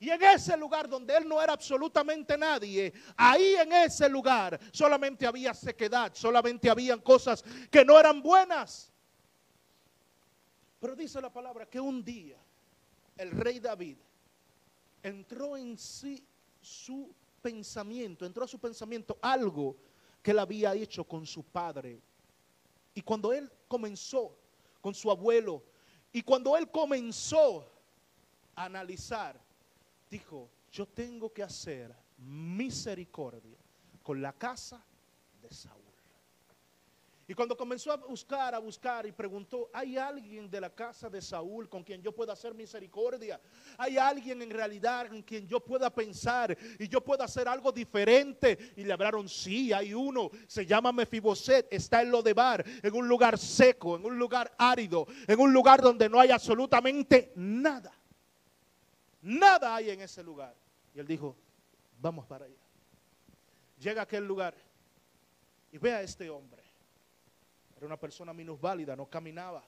Y 0.00 0.10
en 0.10 0.22
ese 0.22 0.56
lugar 0.56 0.88
donde 0.88 1.16
él 1.16 1.28
no 1.28 1.42
era 1.42 1.52
absolutamente 1.52 2.38
nadie, 2.38 2.92
ahí 3.16 3.56
en 3.56 3.72
ese 3.72 4.08
lugar 4.08 4.58
solamente 4.72 5.26
había 5.26 5.52
sequedad, 5.52 6.12
solamente 6.14 6.70
habían 6.70 7.00
cosas 7.00 7.44
que 7.70 7.84
no 7.84 7.98
eran 7.98 8.22
buenas. 8.22 8.92
Pero 10.80 10.94
dice 10.94 11.20
la 11.20 11.32
palabra 11.32 11.66
que 11.66 11.80
un 11.80 12.04
día 12.04 12.36
el 13.16 13.32
rey 13.32 13.58
David 13.58 13.96
entró 15.02 15.56
en 15.56 15.76
sí 15.76 16.24
su 16.60 17.12
pensamiento, 17.42 18.24
entró 18.24 18.44
a 18.44 18.48
su 18.48 18.60
pensamiento 18.60 19.18
algo 19.20 19.76
que 20.22 20.30
él 20.30 20.38
había 20.38 20.74
hecho 20.74 21.02
con 21.02 21.26
su 21.26 21.42
padre. 21.42 22.00
Y 22.94 23.02
cuando 23.02 23.32
él 23.32 23.50
comenzó 23.66 24.36
con 24.80 24.94
su 24.94 25.10
abuelo, 25.10 25.62
y 26.12 26.22
cuando 26.22 26.56
él 26.56 26.70
comenzó 26.70 27.68
a 28.54 28.64
analizar, 28.64 29.47
dijo, 30.10 30.50
yo 30.70 30.86
tengo 30.86 31.32
que 31.32 31.42
hacer 31.42 31.94
misericordia 32.18 33.58
con 34.02 34.20
la 34.20 34.32
casa 34.32 34.84
de 35.40 35.50
Saúl. 35.50 35.88
Y 37.30 37.34
cuando 37.34 37.54
comenzó 37.58 37.92
a 37.92 37.96
buscar, 37.96 38.54
a 38.54 38.58
buscar 38.58 39.04
y 39.04 39.12
preguntó, 39.12 39.68
¿hay 39.74 39.98
alguien 39.98 40.48
de 40.50 40.62
la 40.62 40.70
casa 40.70 41.10
de 41.10 41.20
Saúl 41.20 41.68
con 41.68 41.84
quien 41.84 42.00
yo 42.00 42.10
pueda 42.10 42.32
hacer 42.32 42.54
misericordia? 42.54 43.38
¿Hay 43.76 43.98
alguien 43.98 44.40
en 44.40 44.48
realidad 44.48 45.12
en 45.12 45.22
quien 45.22 45.46
yo 45.46 45.60
pueda 45.60 45.90
pensar 45.90 46.56
y 46.78 46.88
yo 46.88 47.02
pueda 47.02 47.26
hacer 47.26 47.46
algo 47.46 47.70
diferente? 47.70 48.72
Y 48.76 48.84
le 48.84 48.94
hablaron, 48.94 49.28
sí, 49.28 49.74
hay 49.74 49.92
uno, 49.92 50.30
se 50.46 50.64
llama 50.64 50.90
Mefiboset, 50.90 51.70
está 51.70 52.00
en 52.00 52.10
Lodebar, 52.10 52.64
en 52.82 52.94
un 52.94 53.06
lugar 53.06 53.36
seco, 53.36 53.96
en 53.96 54.06
un 54.06 54.18
lugar 54.18 54.54
árido, 54.56 55.06
en 55.26 55.38
un 55.38 55.52
lugar 55.52 55.82
donde 55.82 56.08
no 56.08 56.18
hay 56.18 56.30
absolutamente 56.30 57.34
nada. 57.36 57.97
Nada 59.22 59.74
hay 59.74 59.90
en 59.90 60.00
ese 60.00 60.22
lugar. 60.22 60.54
Y 60.94 61.00
él 61.00 61.06
dijo, 61.06 61.36
vamos 62.00 62.26
para 62.26 62.44
allá. 62.44 62.54
Llega 63.78 64.02
a 64.02 64.04
aquel 64.04 64.26
lugar 64.26 64.54
y 65.72 65.78
ve 65.78 65.92
a 65.92 66.02
este 66.02 66.28
hombre 66.30 66.68
era 67.78 67.86
una 67.86 67.96
persona 67.96 68.32
minusválida, 68.32 68.96
no 68.96 69.06
caminaba. 69.06 69.62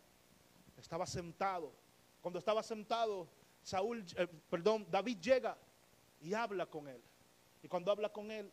Estaba 0.76 1.06
sentado. 1.06 1.72
Cuando 2.20 2.40
estaba 2.40 2.60
sentado, 2.60 3.28
Saúl, 3.62 4.04
eh, 4.16 4.26
perdón, 4.50 4.86
David 4.90 5.18
llega 5.20 5.56
y 6.20 6.34
habla 6.34 6.66
con 6.66 6.88
él. 6.88 7.00
Y 7.62 7.68
cuando 7.68 7.92
habla 7.92 8.08
con 8.08 8.32
él, 8.32 8.50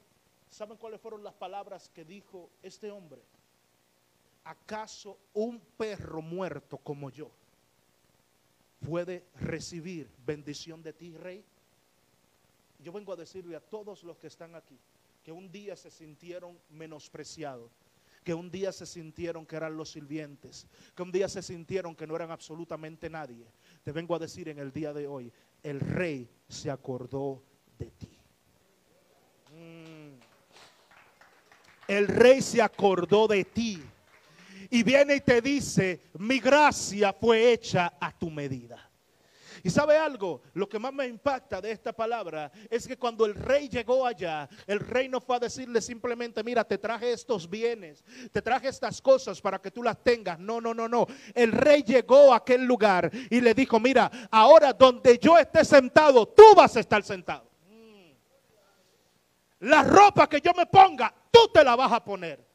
¿saben 0.48 0.78
cuáles 0.78 1.02
fueron 1.02 1.24
las 1.24 1.34
palabras 1.34 1.90
que 1.90 2.06
dijo 2.06 2.52
este 2.62 2.92
hombre? 2.92 3.24
¿Acaso 4.44 5.18
un 5.34 5.60
perro 5.60 6.22
muerto 6.22 6.78
como 6.78 7.10
yo 7.10 7.32
puede 8.80 9.24
recibir 9.40 10.10
bendición 10.26 10.84
de 10.84 10.94
ti, 10.94 11.16
rey? 11.18 11.44
Yo 12.80 12.92
vengo 12.92 13.14
a 13.14 13.16
decirle 13.16 13.56
a 13.56 13.60
todos 13.60 14.04
los 14.04 14.18
que 14.18 14.28
están 14.28 14.56
aquí 14.56 14.78
que 15.24 15.32
un 15.32 15.52
día 15.52 15.76
se 15.76 15.92
sintieron 15.92 16.58
menospreciados 16.70 17.72
que 18.28 18.34
un 18.34 18.52
día 18.52 18.74
se 18.74 18.86
sintieron 18.86 19.46
que 19.46 19.56
eran 19.56 19.78
los 19.78 19.92
sirvientes, 19.92 20.68
que 20.94 21.02
un 21.02 21.14
día 21.14 21.30
se 21.30 21.42
sintieron 21.42 21.96
que 21.96 22.06
no 22.06 22.14
eran 22.14 22.30
absolutamente 22.30 23.10
nadie. 23.10 23.46
Te 23.86 23.94
vengo 23.94 24.14
a 24.16 24.20
decir 24.20 24.50
en 24.50 24.60
el 24.60 24.74
día 24.74 24.92
de 24.92 25.08
hoy, 25.08 25.32
el 25.64 25.80
rey 25.80 26.30
se 26.50 26.70
acordó 26.70 27.42
de 27.80 27.86
ti. 27.86 28.18
Mm. 29.56 30.20
El 31.88 32.08
rey 32.10 32.42
se 32.42 32.62
acordó 32.62 33.30
de 33.30 33.46
ti. 33.46 33.82
Y 34.70 34.84
viene 34.84 35.16
y 35.16 35.22
te 35.22 35.42
dice, 35.42 36.10
mi 36.20 36.40
gracia 36.40 37.14
fue 37.14 37.52
hecha 37.52 37.94
a 38.00 38.12
tu 38.18 38.30
medida. 38.30 38.88
Y 39.64 39.70
sabe 39.70 39.98
algo, 39.98 40.42
lo 40.54 40.70
que 40.70 40.80
más 40.80 40.94
me 40.94 41.08
impacta 41.08 41.60
de 41.60 41.72
esta 41.72 41.92
palabra 41.92 42.52
es 42.70 42.88
que 42.88 42.98
cuando 42.98 43.26
el 43.26 43.36
rey 43.36 43.68
llegó 43.68 44.06
allá, 44.06 44.48
el 44.66 44.80
rey 44.80 45.10
no 45.10 45.20
fue 45.20 45.36
a 45.36 45.40
decirle 45.40 45.82
simplemente, 45.82 46.44
mira, 46.44 46.64
te 46.64 46.78
traje 46.78 47.12
estos 47.12 47.50
bienes, 47.50 48.04
te 48.32 48.42
traje 48.42 48.68
estas 48.70 49.02
cosas 49.02 49.42
para 49.42 49.60
que 49.60 49.72
tú 49.72 49.84
las 49.84 50.02
tengas. 50.04 50.40
No, 50.40 50.62
no, 50.62 50.74
no, 50.74 50.88
no. 50.88 51.08
El 51.34 51.52
rey 51.52 51.84
llegó 51.84 52.34
a 52.34 52.38
aquel 52.38 52.64
lugar 52.64 53.12
y 53.30 53.42
le 53.42 53.54
dijo, 53.54 53.80
mira, 53.80 54.10
ahora 54.32 54.74
donde 54.74 55.18
yo 55.18 55.38
esté 55.38 55.66
sentado, 55.66 56.28
tú 56.28 56.44
vas 56.56 56.78
a 56.78 56.80
estar 56.80 57.04
sentado. 57.04 57.50
La 59.60 59.84
ropa 59.84 60.30
que 60.30 60.40
yo 60.40 60.54
me 60.56 60.68
ponga, 60.68 61.14
tú 61.32 61.50
te 61.54 61.64
la 61.64 61.76
vas 61.76 61.92
a 61.92 62.04
poner. 62.04 62.47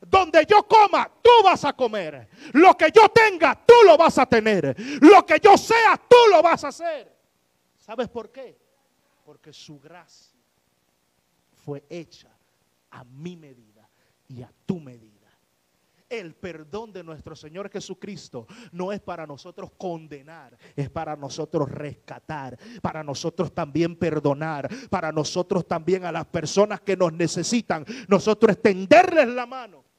Donde 0.00 0.46
yo 0.46 0.66
coma, 0.66 1.10
tú 1.22 1.30
vas 1.44 1.64
a 1.64 1.74
comer. 1.74 2.28
Lo 2.54 2.76
que 2.76 2.90
yo 2.94 3.08
tenga, 3.10 3.54
tú 3.66 3.74
lo 3.84 3.98
vas 3.98 4.16
a 4.18 4.26
tener. 4.26 4.74
Lo 5.00 5.26
que 5.26 5.38
yo 5.40 5.58
sea, 5.58 6.00
tú 6.08 6.16
lo 6.30 6.42
vas 6.42 6.64
a 6.64 6.68
hacer. 6.68 7.14
¿Sabes 7.76 8.08
por 8.08 8.30
qué? 8.30 8.58
Porque 9.24 9.52
su 9.52 9.78
gracia 9.78 10.38
fue 11.64 11.84
hecha 11.90 12.28
a 12.90 13.04
mi 13.04 13.36
medida 13.36 13.88
y 14.28 14.42
a 14.42 14.50
tu 14.64 14.80
medida. 14.80 15.18
El 16.08 16.34
perdón 16.34 16.92
de 16.92 17.04
nuestro 17.04 17.36
Señor 17.36 17.70
Jesucristo 17.70 18.46
no 18.72 18.90
es 18.90 19.00
para 19.00 19.26
nosotros 19.26 19.70
condenar, 19.76 20.56
es 20.74 20.90
para 20.90 21.14
nosotros 21.14 21.70
rescatar, 21.70 22.58
para 22.82 23.04
nosotros 23.04 23.54
también 23.54 23.94
perdonar, 23.94 24.68
para 24.88 25.12
nosotros 25.12 25.68
también 25.68 26.04
a 26.04 26.10
las 26.10 26.26
personas 26.26 26.80
que 26.80 26.96
nos 26.96 27.12
necesitan, 27.12 27.84
nosotros 28.08 28.56
extenderles 28.56 29.28
la 29.28 29.46
mano 29.46 29.89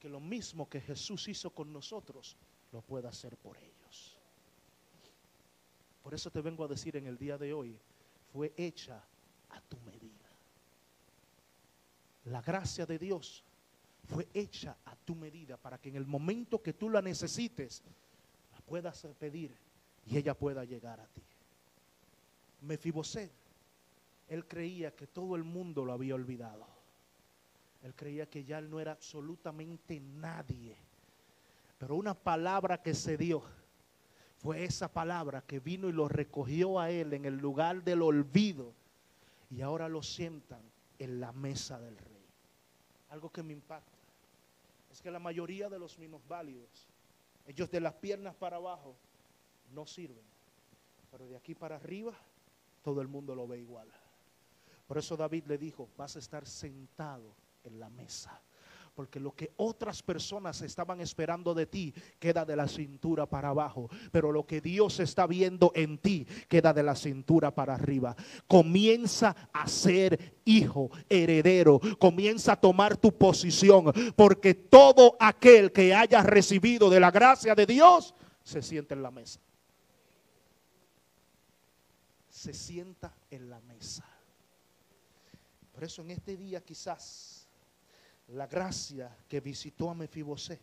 que 0.00 0.08
lo 0.08 0.18
mismo 0.18 0.68
que 0.68 0.80
Jesús 0.80 1.28
hizo 1.28 1.50
con 1.50 1.72
nosotros, 1.72 2.36
lo 2.72 2.80
pueda 2.80 3.10
hacer 3.10 3.36
por 3.36 3.56
ellos. 3.58 4.16
Por 6.02 6.14
eso 6.14 6.30
te 6.30 6.40
vengo 6.40 6.64
a 6.64 6.68
decir 6.68 6.96
en 6.96 7.06
el 7.06 7.18
día 7.18 7.36
de 7.36 7.52
hoy, 7.52 7.78
fue 8.32 8.54
hecha 8.56 9.04
a 9.50 9.60
tu 9.60 9.78
medida. 9.80 10.10
La 12.24 12.40
gracia 12.40 12.86
de 12.86 12.98
Dios 12.98 13.44
fue 14.08 14.26
hecha 14.32 14.76
a 14.86 14.96
tu 14.96 15.14
medida 15.14 15.56
para 15.58 15.78
que 15.78 15.90
en 15.90 15.96
el 15.96 16.06
momento 16.06 16.62
que 16.62 16.72
tú 16.72 16.88
la 16.88 17.02
necesites, 17.02 17.82
la 18.52 18.60
puedas 18.62 19.06
pedir 19.18 19.54
y 20.06 20.16
ella 20.16 20.34
pueda 20.34 20.64
llegar 20.64 20.98
a 20.98 21.06
ti. 21.06 21.22
Mefiboset, 22.62 23.30
él 24.28 24.46
creía 24.46 24.94
que 24.94 25.06
todo 25.06 25.36
el 25.36 25.44
mundo 25.44 25.84
lo 25.84 25.92
había 25.92 26.14
olvidado. 26.14 26.79
Él 27.82 27.94
creía 27.94 28.28
que 28.28 28.44
ya 28.44 28.58
él 28.58 28.70
no 28.70 28.80
era 28.80 28.92
absolutamente 28.92 30.00
nadie. 30.00 30.76
Pero 31.78 31.96
una 31.96 32.14
palabra 32.14 32.82
que 32.82 32.94
se 32.94 33.16
dio 33.16 33.42
fue 34.38 34.64
esa 34.64 34.92
palabra 34.92 35.42
que 35.42 35.60
vino 35.60 35.88
y 35.88 35.92
lo 35.92 36.08
recogió 36.08 36.78
a 36.78 36.90
él 36.90 37.14
en 37.14 37.24
el 37.24 37.36
lugar 37.36 37.82
del 37.82 38.02
olvido 38.02 38.72
y 39.50 39.62
ahora 39.62 39.88
lo 39.88 40.02
sientan 40.02 40.60
en 40.98 41.20
la 41.20 41.32
mesa 41.32 41.78
del 41.78 41.96
rey. 41.96 42.26
Algo 43.10 43.30
que 43.30 43.42
me 43.42 43.52
impacta 43.52 43.98
es 44.92 45.00
que 45.00 45.10
la 45.10 45.18
mayoría 45.18 45.68
de 45.68 45.78
los 45.78 45.98
minusválidos, 45.98 46.88
ellos 47.46 47.70
de 47.70 47.80
las 47.80 47.94
piernas 47.94 48.34
para 48.34 48.56
abajo, 48.56 48.94
no 49.72 49.86
sirven. 49.86 50.24
Pero 51.10 51.26
de 51.28 51.36
aquí 51.36 51.54
para 51.54 51.76
arriba, 51.76 52.12
todo 52.82 53.00
el 53.00 53.08
mundo 53.08 53.34
lo 53.34 53.48
ve 53.48 53.58
igual. 53.58 53.88
Por 54.86 54.98
eso 54.98 55.16
David 55.16 55.44
le 55.46 55.58
dijo, 55.58 55.88
vas 55.96 56.16
a 56.16 56.18
estar 56.18 56.46
sentado 56.46 57.34
en 57.64 57.80
la 57.80 57.90
mesa. 57.90 58.40
Porque 58.94 59.20
lo 59.20 59.34
que 59.34 59.52
otras 59.56 60.02
personas 60.02 60.60
estaban 60.62 61.00
esperando 61.00 61.54
de 61.54 61.64
ti 61.66 61.94
queda 62.18 62.44
de 62.44 62.56
la 62.56 62.68
cintura 62.68 63.24
para 63.24 63.48
abajo. 63.48 63.88
Pero 64.12 64.30
lo 64.32 64.46
que 64.46 64.60
Dios 64.60 65.00
está 65.00 65.26
viendo 65.26 65.72
en 65.74 65.96
ti 65.98 66.26
queda 66.48 66.74
de 66.74 66.82
la 66.82 66.94
cintura 66.94 67.54
para 67.54 67.74
arriba. 67.74 68.14
Comienza 68.46 69.34
a 69.52 69.66
ser 69.68 70.40
hijo, 70.44 70.90
heredero. 71.08 71.80
Comienza 71.98 72.52
a 72.52 72.60
tomar 72.60 72.96
tu 72.96 73.16
posición. 73.16 73.92
Porque 74.16 74.54
todo 74.54 75.16
aquel 75.18 75.72
que 75.72 75.94
haya 75.94 76.22
recibido 76.22 76.90
de 76.90 77.00
la 77.00 77.10
gracia 77.10 77.54
de 77.54 77.64
Dios 77.66 78.14
se 78.42 78.60
siente 78.60 78.94
en 78.94 79.02
la 79.02 79.10
mesa. 79.10 79.40
Se 82.28 82.52
sienta 82.52 83.14
en 83.30 83.48
la 83.48 83.60
mesa. 83.60 84.04
Por 85.72 85.84
eso 85.84 86.02
en 86.02 86.10
este 86.10 86.36
día 86.36 86.60
quizás 86.60 87.39
la 88.32 88.46
gracia 88.46 89.16
que 89.28 89.40
visitó 89.40 89.90
a 89.90 89.94
Mefibosé 89.94 90.60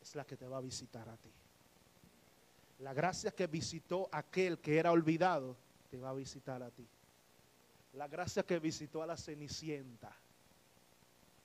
es 0.00 0.14
la 0.14 0.24
que 0.24 0.36
te 0.36 0.46
va 0.46 0.56
a 0.56 0.60
visitar 0.60 1.08
a 1.08 1.16
ti. 1.16 1.30
La 2.78 2.94
gracia 2.94 3.30
que 3.30 3.46
visitó 3.46 4.08
a 4.10 4.18
aquel 4.18 4.58
que 4.58 4.78
era 4.78 4.90
olvidado 4.90 5.54
te 5.90 5.98
va 5.98 6.10
a 6.10 6.14
visitar 6.14 6.62
a 6.62 6.70
ti. 6.70 6.86
La 7.92 8.08
gracia 8.08 8.42
que 8.42 8.58
visitó 8.58 9.02
a 9.02 9.06
la 9.06 9.16
cenicienta. 9.16 10.16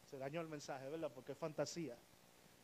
Se 0.10 0.18
dañó 0.18 0.40
el 0.40 0.48
mensaje, 0.48 0.88
¿verdad? 0.88 1.12
Porque 1.14 1.34
es 1.34 1.38
fantasía. 1.38 1.98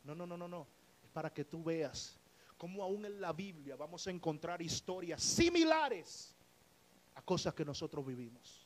No, 0.04 0.14
no, 0.14 0.26
no, 0.26 0.36
no, 0.38 0.48
no. 0.48 0.66
Es 1.04 1.10
para 1.10 1.30
que 1.30 1.44
tú 1.44 1.62
veas 1.62 2.16
cómo 2.56 2.82
aún 2.82 3.04
en 3.04 3.20
la 3.20 3.32
Biblia 3.34 3.76
vamos 3.76 4.06
a 4.06 4.10
encontrar 4.10 4.62
historias 4.62 5.22
similares 5.22 6.34
a 7.14 7.20
cosas 7.20 7.52
que 7.52 7.64
nosotros 7.64 8.06
vivimos. 8.06 8.61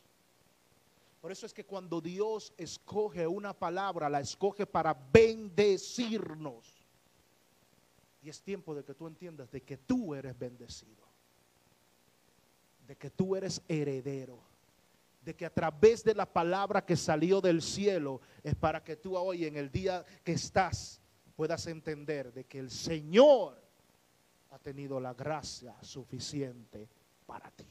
Por 1.27 1.33
eso 1.33 1.45
es 1.45 1.53
que 1.53 1.67
cuando 1.67 2.01
Dios 2.01 2.55
escoge 2.57 3.27
una 3.27 3.53
palabra, 3.53 4.09
la 4.09 4.21
escoge 4.21 4.65
para 4.65 4.95
bendecirnos. 4.95 6.87
Y 8.23 8.29
es 8.29 8.41
tiempo 8.41 8.77
de 8.77 8.85
que 8.85 8.95
tú 8.95 9.09
entiendas 9.09 9.51
de 9.51 9.61
que 9.61 9.77
tú 9.77 10.15
eres 10.15 10.39
bendecido. 10.39 11.05
De 12.87 12.95
que 12.95 13.11
tú 13.11 13.35
eres 13.35 13.61
heredero. 13.67 14.39
De 15.21 15.35
que 15.35 15.45
a 15.45 15.53
través 15.53 16.05
de 16.05 16.15
la 16.15 16.33
palabra 16.33 16.87
que 16.87 16.95
salió 16.95 17.41
del 17.41 17.61
cielo 17.61 18.21
es 18.45 18.55
para 18.55 18.85
que 18.85 18.95
tú 18.95 19.17
hoy 19.17 19.47
en 19.47 19.57
el 19.57 19.69
día 19.73 20.07
que 20.23 20.31
estás 20.31 21.01
puedas 21.35 21.67
entender 21.67 22.33
de 22.33 22.45
que 22.45 22.61
el 22.61 22.71
Señor 22.71 23.61
ha 24.53 24.61
tenido 24.61 25.01
la 25.01 25.13
gracia 25.13 25.75
suficiente 25.83 26.89
para 27.27 27.51
ti. 27.51 27.67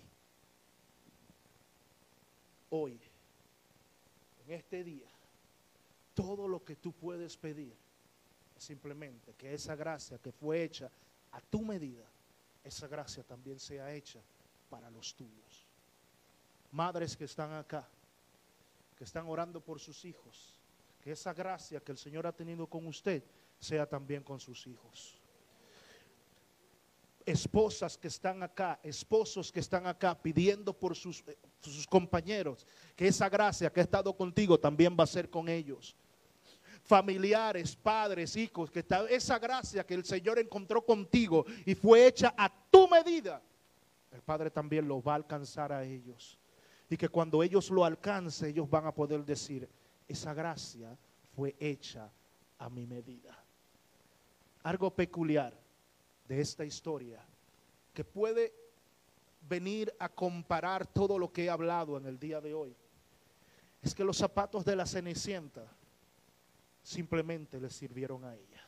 Hoy 2.72 3.00
en 4.46 4.54
este 4.54 4.84
día, 4.84 5.10
todo 6.14 6.48
lo 6.48 6.64
que 6.64 6.76
tú 6.76 6.92
puedes 6.94 7.36
pedir 7.36 7.76
es 8.56 8.64
simplemente 8.64 9.34
que 9.34 9.54
esa 9.54 9.76
gracia 9.76 10.18
que 10.18 10.32
fue 10.32 10.64
hecha 10.64 10.90
a 11.32 11.42
tu 11.42 11.62
medida, 11.62 12.06
esa 12.64 12.88
gracia 12.88 13.24
también 13.24 13.60
sea 13.60 13.94
hecha 13.94 14.22
para 14.70 14.90
los 14.90 15.16
tuyos. 15.16 15.66
Madres 16.72 17.18
que 17.18 17.26
están 17.26 17.54
acá, 17.54 17.88
que 18.98 19.04
están 19.04 19.28
orando 19.28 19.60
por 19.60 19.80
sus 19.80 20.06
hijos, 20.06 20.60
que 21.02 21.12
esa 21.12 21.34
gracia 21.34 21.82
que 21.82 21.92
el 21.92 21.98
Señor 21.98 22.28
ha 22.28 22.32
tenido 22.32 22.68
con 22.68 22.86
usted 22.88 23.24
sea 23.60 23.88
también 23.88 24.24
con 24.24 24.40
sus 24.40 24.68
hijos 24.68 25.20
esposas 27.26 27.98
que 27.98 28.08
están 28.08 28.44
acá, 28.44 28.80
esposos 28.84 29.52
que 29.52 29.60
están 29.60 29.88
acá 29.88 30.22
pidiendo 30.22 30.78
por 30.78 30.96
sus, 30.96 31.24
sus, 31.66 31.88
compañeros 31.88 32.66
que 32.96 33.08
esa 33.08 33.30
gracia 33.30 33.72
que 33.72 33.80
ha 33.80 33.84
estado 33.84 34.16
contigo 34.16 34.60
también 34.60 34.96
va 34.98 35.04
a 35.04 35.08
ser 35.08 35.30
con 35.30 35.50
ellos. 35.50 35.96
Familiares, 36.84 37.76
padres, 37.76 38.36
hijos, 38.36 38.70
que 38.70 38.80
está, 38.80 39.08
esa 39.10 39.40
gracia 39.40 39.86
que 39.86 39.96
el 39.96 40.06
Señor 40.06 40.38
encontró 40.40 40.86
contigo 40.86 41.46
y 41.66 41.74
fue 41.74 42.06
hecha 42.06 42.34
a 42.38 42.52
tu 42.70 42.88
medida, 42.88 43.42
el 44.12 44.22
Padre 44.22 44.52
también 44.52 44.88
lo 44.88 45.02
va 45.02 45.14
a 45.14 45.16
alcanzar 45.16 45.74
a 45.74 45.84
ellos. 45.84 46.38
Y 46.90 46.98
que 46.98 47.10
cuando 47.10 47.42
ellos 47.42 47.72
lo 47.72 47.84
alcancen, 47.84 48.50
ellos 48.50 48.70
van 48.70 48.86
a 48.86 48.94
poder 48.94 49.26
decir, 49.26 49.68
esa 50.08 50.34
gracia 50.34 50.96
fue 51.36 51.56
hecha 51.60 52.10
a 52.60 52.70
mi 52.70 52.86
medida. 52.86 53.38
Algo 54.64 54.92
peculiar 54.92 55.54
de 56.28 56.42
esta 56.42 56.64
historia 56.64 57.24
que 57.94 58.04
puede 58.04 58.54
venir 59.48 59.94
a 60.00 60.10
comparar 60.10 60.88
todo 60.88 61.20
lo 61.20 61.32
que 61.32 61.46
he 61.46 61.50
hablado 61.50 61.98
en 61.98 62.06
el 62.06 62.20
día 62.20 62.42
de 62.42 62.54
hoy 62.54 62.76
es 63.82 63.94
que 63.94 64.04
los 64.04 64.18
zapatos 64.18 64.66
de 64.66 64.76
la 64.76 64.86
Cenicienta 64.86 65.66
simplemente 66.82 67.60
le 67.60 67.70
sirvieron 67.70 68.26
a 68.26 68.36
ella. 68.36 68.66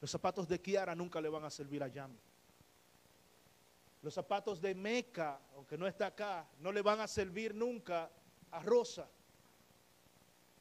Los 0.00 0.10
zapatos 0.10 0.46
de 0.46 0.60
Kiara 0.60 0.94
nunca 0.94 1.20
le 1.20 1.28
van 1.28 1.44
a 1.44 1.50
servir 1.50 1.82
a 1.82 1.88
Yami. 1.88 2.18
Los 4.02 4.14
zapatos 4.14 4.60
de 4.60 4.74
Meca, 4.74 5.40
aunque 5.56 5.76
no 5.76 5.88
está 5.88 6.06
acá, 6.06 6.46
no 6.60 6.70
le 6.70 6.82
van 6.82 7.00
a 7.00 7.08
servir 7.08 7.52
nunca 7.52 8.08
a 8.52 8.60
Rosa. 8.60 9.08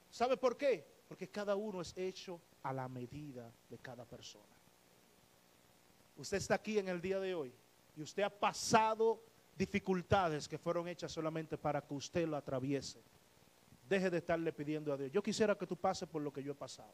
¿Sabe 0.09 0.37
por 0.37 0.57
qué? 0.57 0.83
Porque 1.07 1.29
cada 1.29 1.55
uno 1.55 1.81
es 1.81 1.95
hecho 1.95 2.41
a 2.63 2.73
la 2.73 2.87
medida 2.87 3.51
de 3.69 3.77
cada 3.77 4.05
persona. 4.05 4.56
Usted 6.17 6.37
está 6.37 6.55
aquí 6.55 6.79
en 6.79 6.89
el 6.89 6.99
día 6.99 7.19
de 7.19 7.35
hoy 7.35 7.53
y 7.95 8.01
usted 8.01 8.23
ha 8.23 8.29
pasado 8.29 9.21
dificultades 9.55 10.47
que 10.47 10.57
fueron 10.57 10.87
hechas 10.87 11.11
solamente 11.11 11.57
para 11.57 11.81
que 11.81 11.93
usted 11.93 12.27
lo 12.27 12.37
atraviese. 12.37 13.01
Deje 13.87 14.09
de 14.09 14.17
estarle 14.17 14.51
pidiendo 14.51 14.91
a 14.91 14.97
Dios. 14.97 15.11
Yo 15.11 15.23
quisiera 15.23 15.55
que 15.55 15.65
tú 15.65 15.75
pases 15.75 16.07
por 16.09 16.21
lo 16.21 16.31
que 16.31 16.43
yo 16.43 16.51
he 16.51 16.55
pasado. 16.55 16.93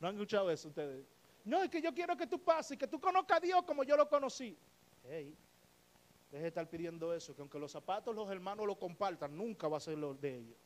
¿No 0.00 0.08
han 0.08 0.14
escuchado 0.14 0.50
eso 0.50 0.68
ustedes? 0.68 1.04
No, 1.44 1.62
es 1.62 1.70
que 1.70 1.80
yo 1.80 1.94
quiero 1.94 2.16
que 2.16 2.26
tú 2.26 2.38
pases, 2.40 2.76
que 2.76 2.86
tú 2.86 3.00
conozcas 3.00 3.38
a 3.38 3.40
Dios 3.40 3.62
como 3.64 3.84
yo 3.84 3.96
lo 3.96 4.08
conocí. 4.08 4.56
Hey, 5.08 5.34
deje 6.30 6.42
de 6.42 6.48
estar 6.48 6.68
pidiendo 6.68 7.14
eso, 7.14 7.34
que 7.34 7.40
aunque 7.40 7.58
los 7.58 7.72
zapatos 7.72 8.14
los 8.14 8.30
hermanos 8.30 8.66
lo 8.66 8.78
compartan, 8.78 9.36
nunca 9.36 9.68
va 9.68 9.76
a 9.76 9.80
ser 9.80 9.98
lo 9.98 10.14
de 10.14 10.38
ellos. 10.38 10.56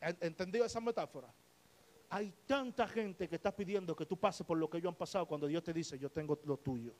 ¿Entendido 0.00 0.64
esa 0.64 0.80
metáfora? 0.80 1.28
Hay 2.10 2.32
tanta 2.46 2.86
gente 2.86 3.28
que 3.28 3.36
está 3.36 3.54
pidiendo 3.54 3.94
que 3.94 4.06
tú 4.06 4.16
pases 4.16 4.46
por 4.46 4.56
lo 4.56 4.68
que 4.68 4.78
ellos 4.78 4.90
han 4.90 4.96
pasado 4.96 5.26
cuando 5.26 5.46
Dios 5.46 5.62
te 5.62 5.72
dice, 5.72 5.98
yo 5.98 6.10
tengo 6.10 6.38
lo 6.44 6.56
tuyo. 6.56 6.92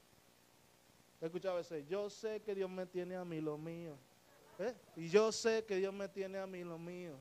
He 1.21 1.27
escuchado 1.27 1.59
ese, 1.59 1.85
yo 1.87 2.11
sé 2.11 2.43
que 2.43 2.55
Dios 2.55 2.69
me 2.69 2.87
tiene 2.87 3.17
a 3.17 3.25
mí 3.25 3.41
lo 3.41 3.57
mío. 3.57 3.97
¿Eh? 4.59 4.75
Y 4.97 5.09
yo 5.09 5.33
sé 5.33 5.65
que 5.65 5.77
Dios 5.77 5.93
me 5.95 6.09
tiene 6.09 6.39
a 6.39 6.47
mí 6.47 6.63
lo 6.63 6.79
mío. 6.79 7.19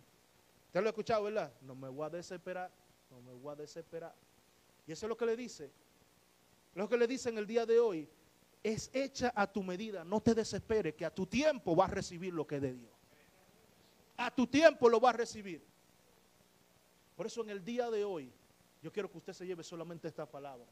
¿Usted 0.67 0.82
lo 0.82 0.88
ha 0.88 0.89
escuchado, 0.89 1.23
verdad? 1.23 1.52
No 1.62 1.76
me 1.76 1.88
voy 1.88 2.06
a 2.06 2.10
desesperar, 2.10 2.71
no 3.10 3.21
me 3.21 3.34
voy 3.34 3.54
a 3.54 3.56
desesperar. 3.56 4.13
Y 4.86 4.91
eso 4.91 5.06
es 5.06 5.10
lo 5.10 5.17
que 5.17 5.26
le 5.26 5.36
dice. 5.36 5.71
Lo 6.76 6.89
que 6.89 6.97
le 6.97 7.08
dice 7.08 7.30
en 7.30 7.38
el 7.38 7.47
día 7.47 7.65
de 7.65 7.80
hoy 7.80 8.10
es 8.63 8.89
hecha 8.93 9.32
a 9.36 9.47
tu 9.47 9.63
medida. 9.63 10.04
No 10.04 10.19
te 10.19 10.36
desesperes, 10.36 10.93
que 10.93 11.06
a 11.06 11.13
tu 11.13 11.26
tiempo 11.26 11.76
vas 11.76 11.91
a 11.91 11.95
recibir 11.95 12.34
lo 12.34 12.45
que 12.45 12.58
es 12.58 12.62
de 12.62 12.73
Dios 12.73 12.97
a 14.17 14.32
tu 14.32 14.47
tiempo 14.47 14.89
lo 14.89 15.00
va 15.00 15.12
a 15.12 15.13
recibir. 15.13 15.63
Por 17.17 17.25
eso 17.25 17.41
en 17.41 17.49
el 17.49 17.65
día 17.65 17.89
de 17.89 18.06
hoy, 18.06 18.32
yo 18.80 18.93
quiero 18.93 19.10
que 19.10 19.17
usted 19.17 19.34
se 19.34 19.47
lleve 19.47 19.63
solamente 19.63 20.08
esta 20.08 20.30
palabra. 20.30 20.67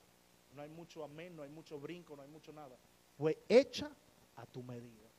No 0.53 0.61
hay 0.61 0.69
mucho 0.69 1.03
amén, 1.03 1.35
no 1.35 1.41
hay 1.41 1.49
mucho 1.49 1.79
brinco, 1.79 2.15
no 2.15 2.21
hay 2.21 2.29
mucho 2.29 2.53
nada. 2.53 2.77
Fue 3.17 3.43
hecha 3.49 3.89
a 4.35 4.45
tu 4.45 4.61
medida. 4.61 5.09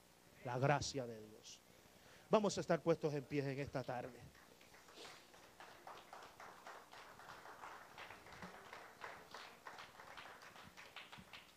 La 0.45 0.57
gracia 0.57 1.05
de 1.05 1.21
Dios. 1.21 1.59
Vamos 2.31 2.57
a 2.57 2.61
estar 2.61 2.81
puestos 2.81 3.13
en 3.13 3.25
pie 3.25 3.41
en 3.41 3.59
esta 3.59 3.83
tarde. 3.83 4.21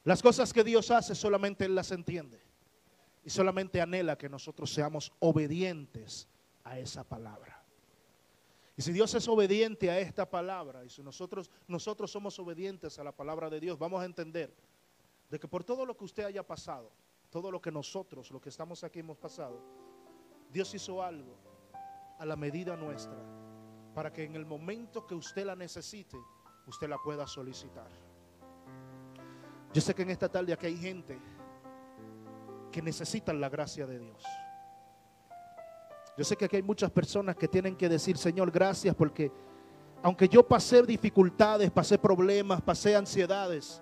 Las 0.04 0.24
cosas 0.24 0.52
que 0.52 0.64
Dios 0.64 0.90
hace 0.90 1.14
solamente 1.14 1.66
Él 1.66 1.76
las 1.76 1.92
entiende. 1.92 2.42
Y 3.24 3.30
solamente 3.30 3.80
anhela 3.80 4.18
que 4.18 4.30
nosotros 4.30 4.74
seamos 4.74 5.14
obedientes 5.20 6.28
a 6.64 6.80
esa 6.80 7.04
palabra. 7.04 7.59
Y 8.80 8.82
si 8.82 8.94
Dios 8.94 9.14
es 9.14 9.28
obediente 9.28 9.92
a 9.92 10.00
esta 10.00 10.30
palabra, 10.30 10.86
y 10.86 10.90
si 10.90 11.04
nosotros, 11.04 11.52
nosotros 11.68 12.10
somos 12.10 12.40
obedientes 12.40 12.98
a 12.98 13.04
la 13.04 13.12
palabra 13.12 13.50
de 13.50 13.60
Dios, 13.60 13.78
vamos 13.78 14.02
a 14.02 14.06
entender 14.06 14.56
de 15.30 15.38
que 15.38 15.50
por 15.50 15.66
todo 15.66 15.86
lo 15.86 15.98
que 15.98 16.06
usted 16.06 16.24
haya 16.24 16.48
pasado, 16.48 16.90
todo 17.30 17.52
lo 17.52 17.62
que 17.62 17.74
nosotros, 17.74 18.32
los 18.32 18.42
que 18.42 18.48
estamos 18.48 18.82
aquí 18.86 19.00
hemos 19.00 19.18
pasado, 19.18 19.62
Dios 20.50 20.74
hizo 20.74 21.04
algo 21.04 21.36
a 22.20 22.26
la 22.26 22.38
medida 22.38 22.78
nuestra 22.78 23.20
para 23.94 24.14
que 24.14 24.24
en 24.24 24.38
el 24.38 24.46
momento 24.46 25.06
que 25.06 25.14
usted 25.14 25.46
la 25.46 25.58
necesite, 25.58 26.16
usted 26.66 26.88
la 26.88 27.00
pueda 27.00 27.28
solicitar. 27.28 27.92
Yo 29.74 29.82
sé 29.82 29.94
que 29.94 30.04
en 30.04 30.12
esta 30.12 30.30
tarde 30.30 30.54
aquí 30.54 30.68
hay 30.68 30.78
gente 30.78 31.20
que 32.72 32.82
necesitan 32.82 33.42
la 33.42 33.50
gracia 33.50 33.86
de 33.86 34.00
Dios. 34.00 34.24
Yo 36.20 36.26
sé 36.26 36.36
que 36.36 36.44
aquí 36.44 36.58
hay 36.58 36.64
muchas 36.64 36.92
personas 36.92 37.38
que 37.38 37.48
tienen 37.48 37.78
que 37.78 37.88
decir, 37.88 38.18
Señor, 38.18 38.52
gracias 38.52 38.94
porque 38.94 39.32
aunque 40.04 40.28
yo 40.28 40.46
pasé 40.46 40.84
dificultades, 40.84 41.72
pasé 41.72 41.98
problemas, 41.98 42.62
pasé 42.62 42.94
ansiedades, 42.94 43.82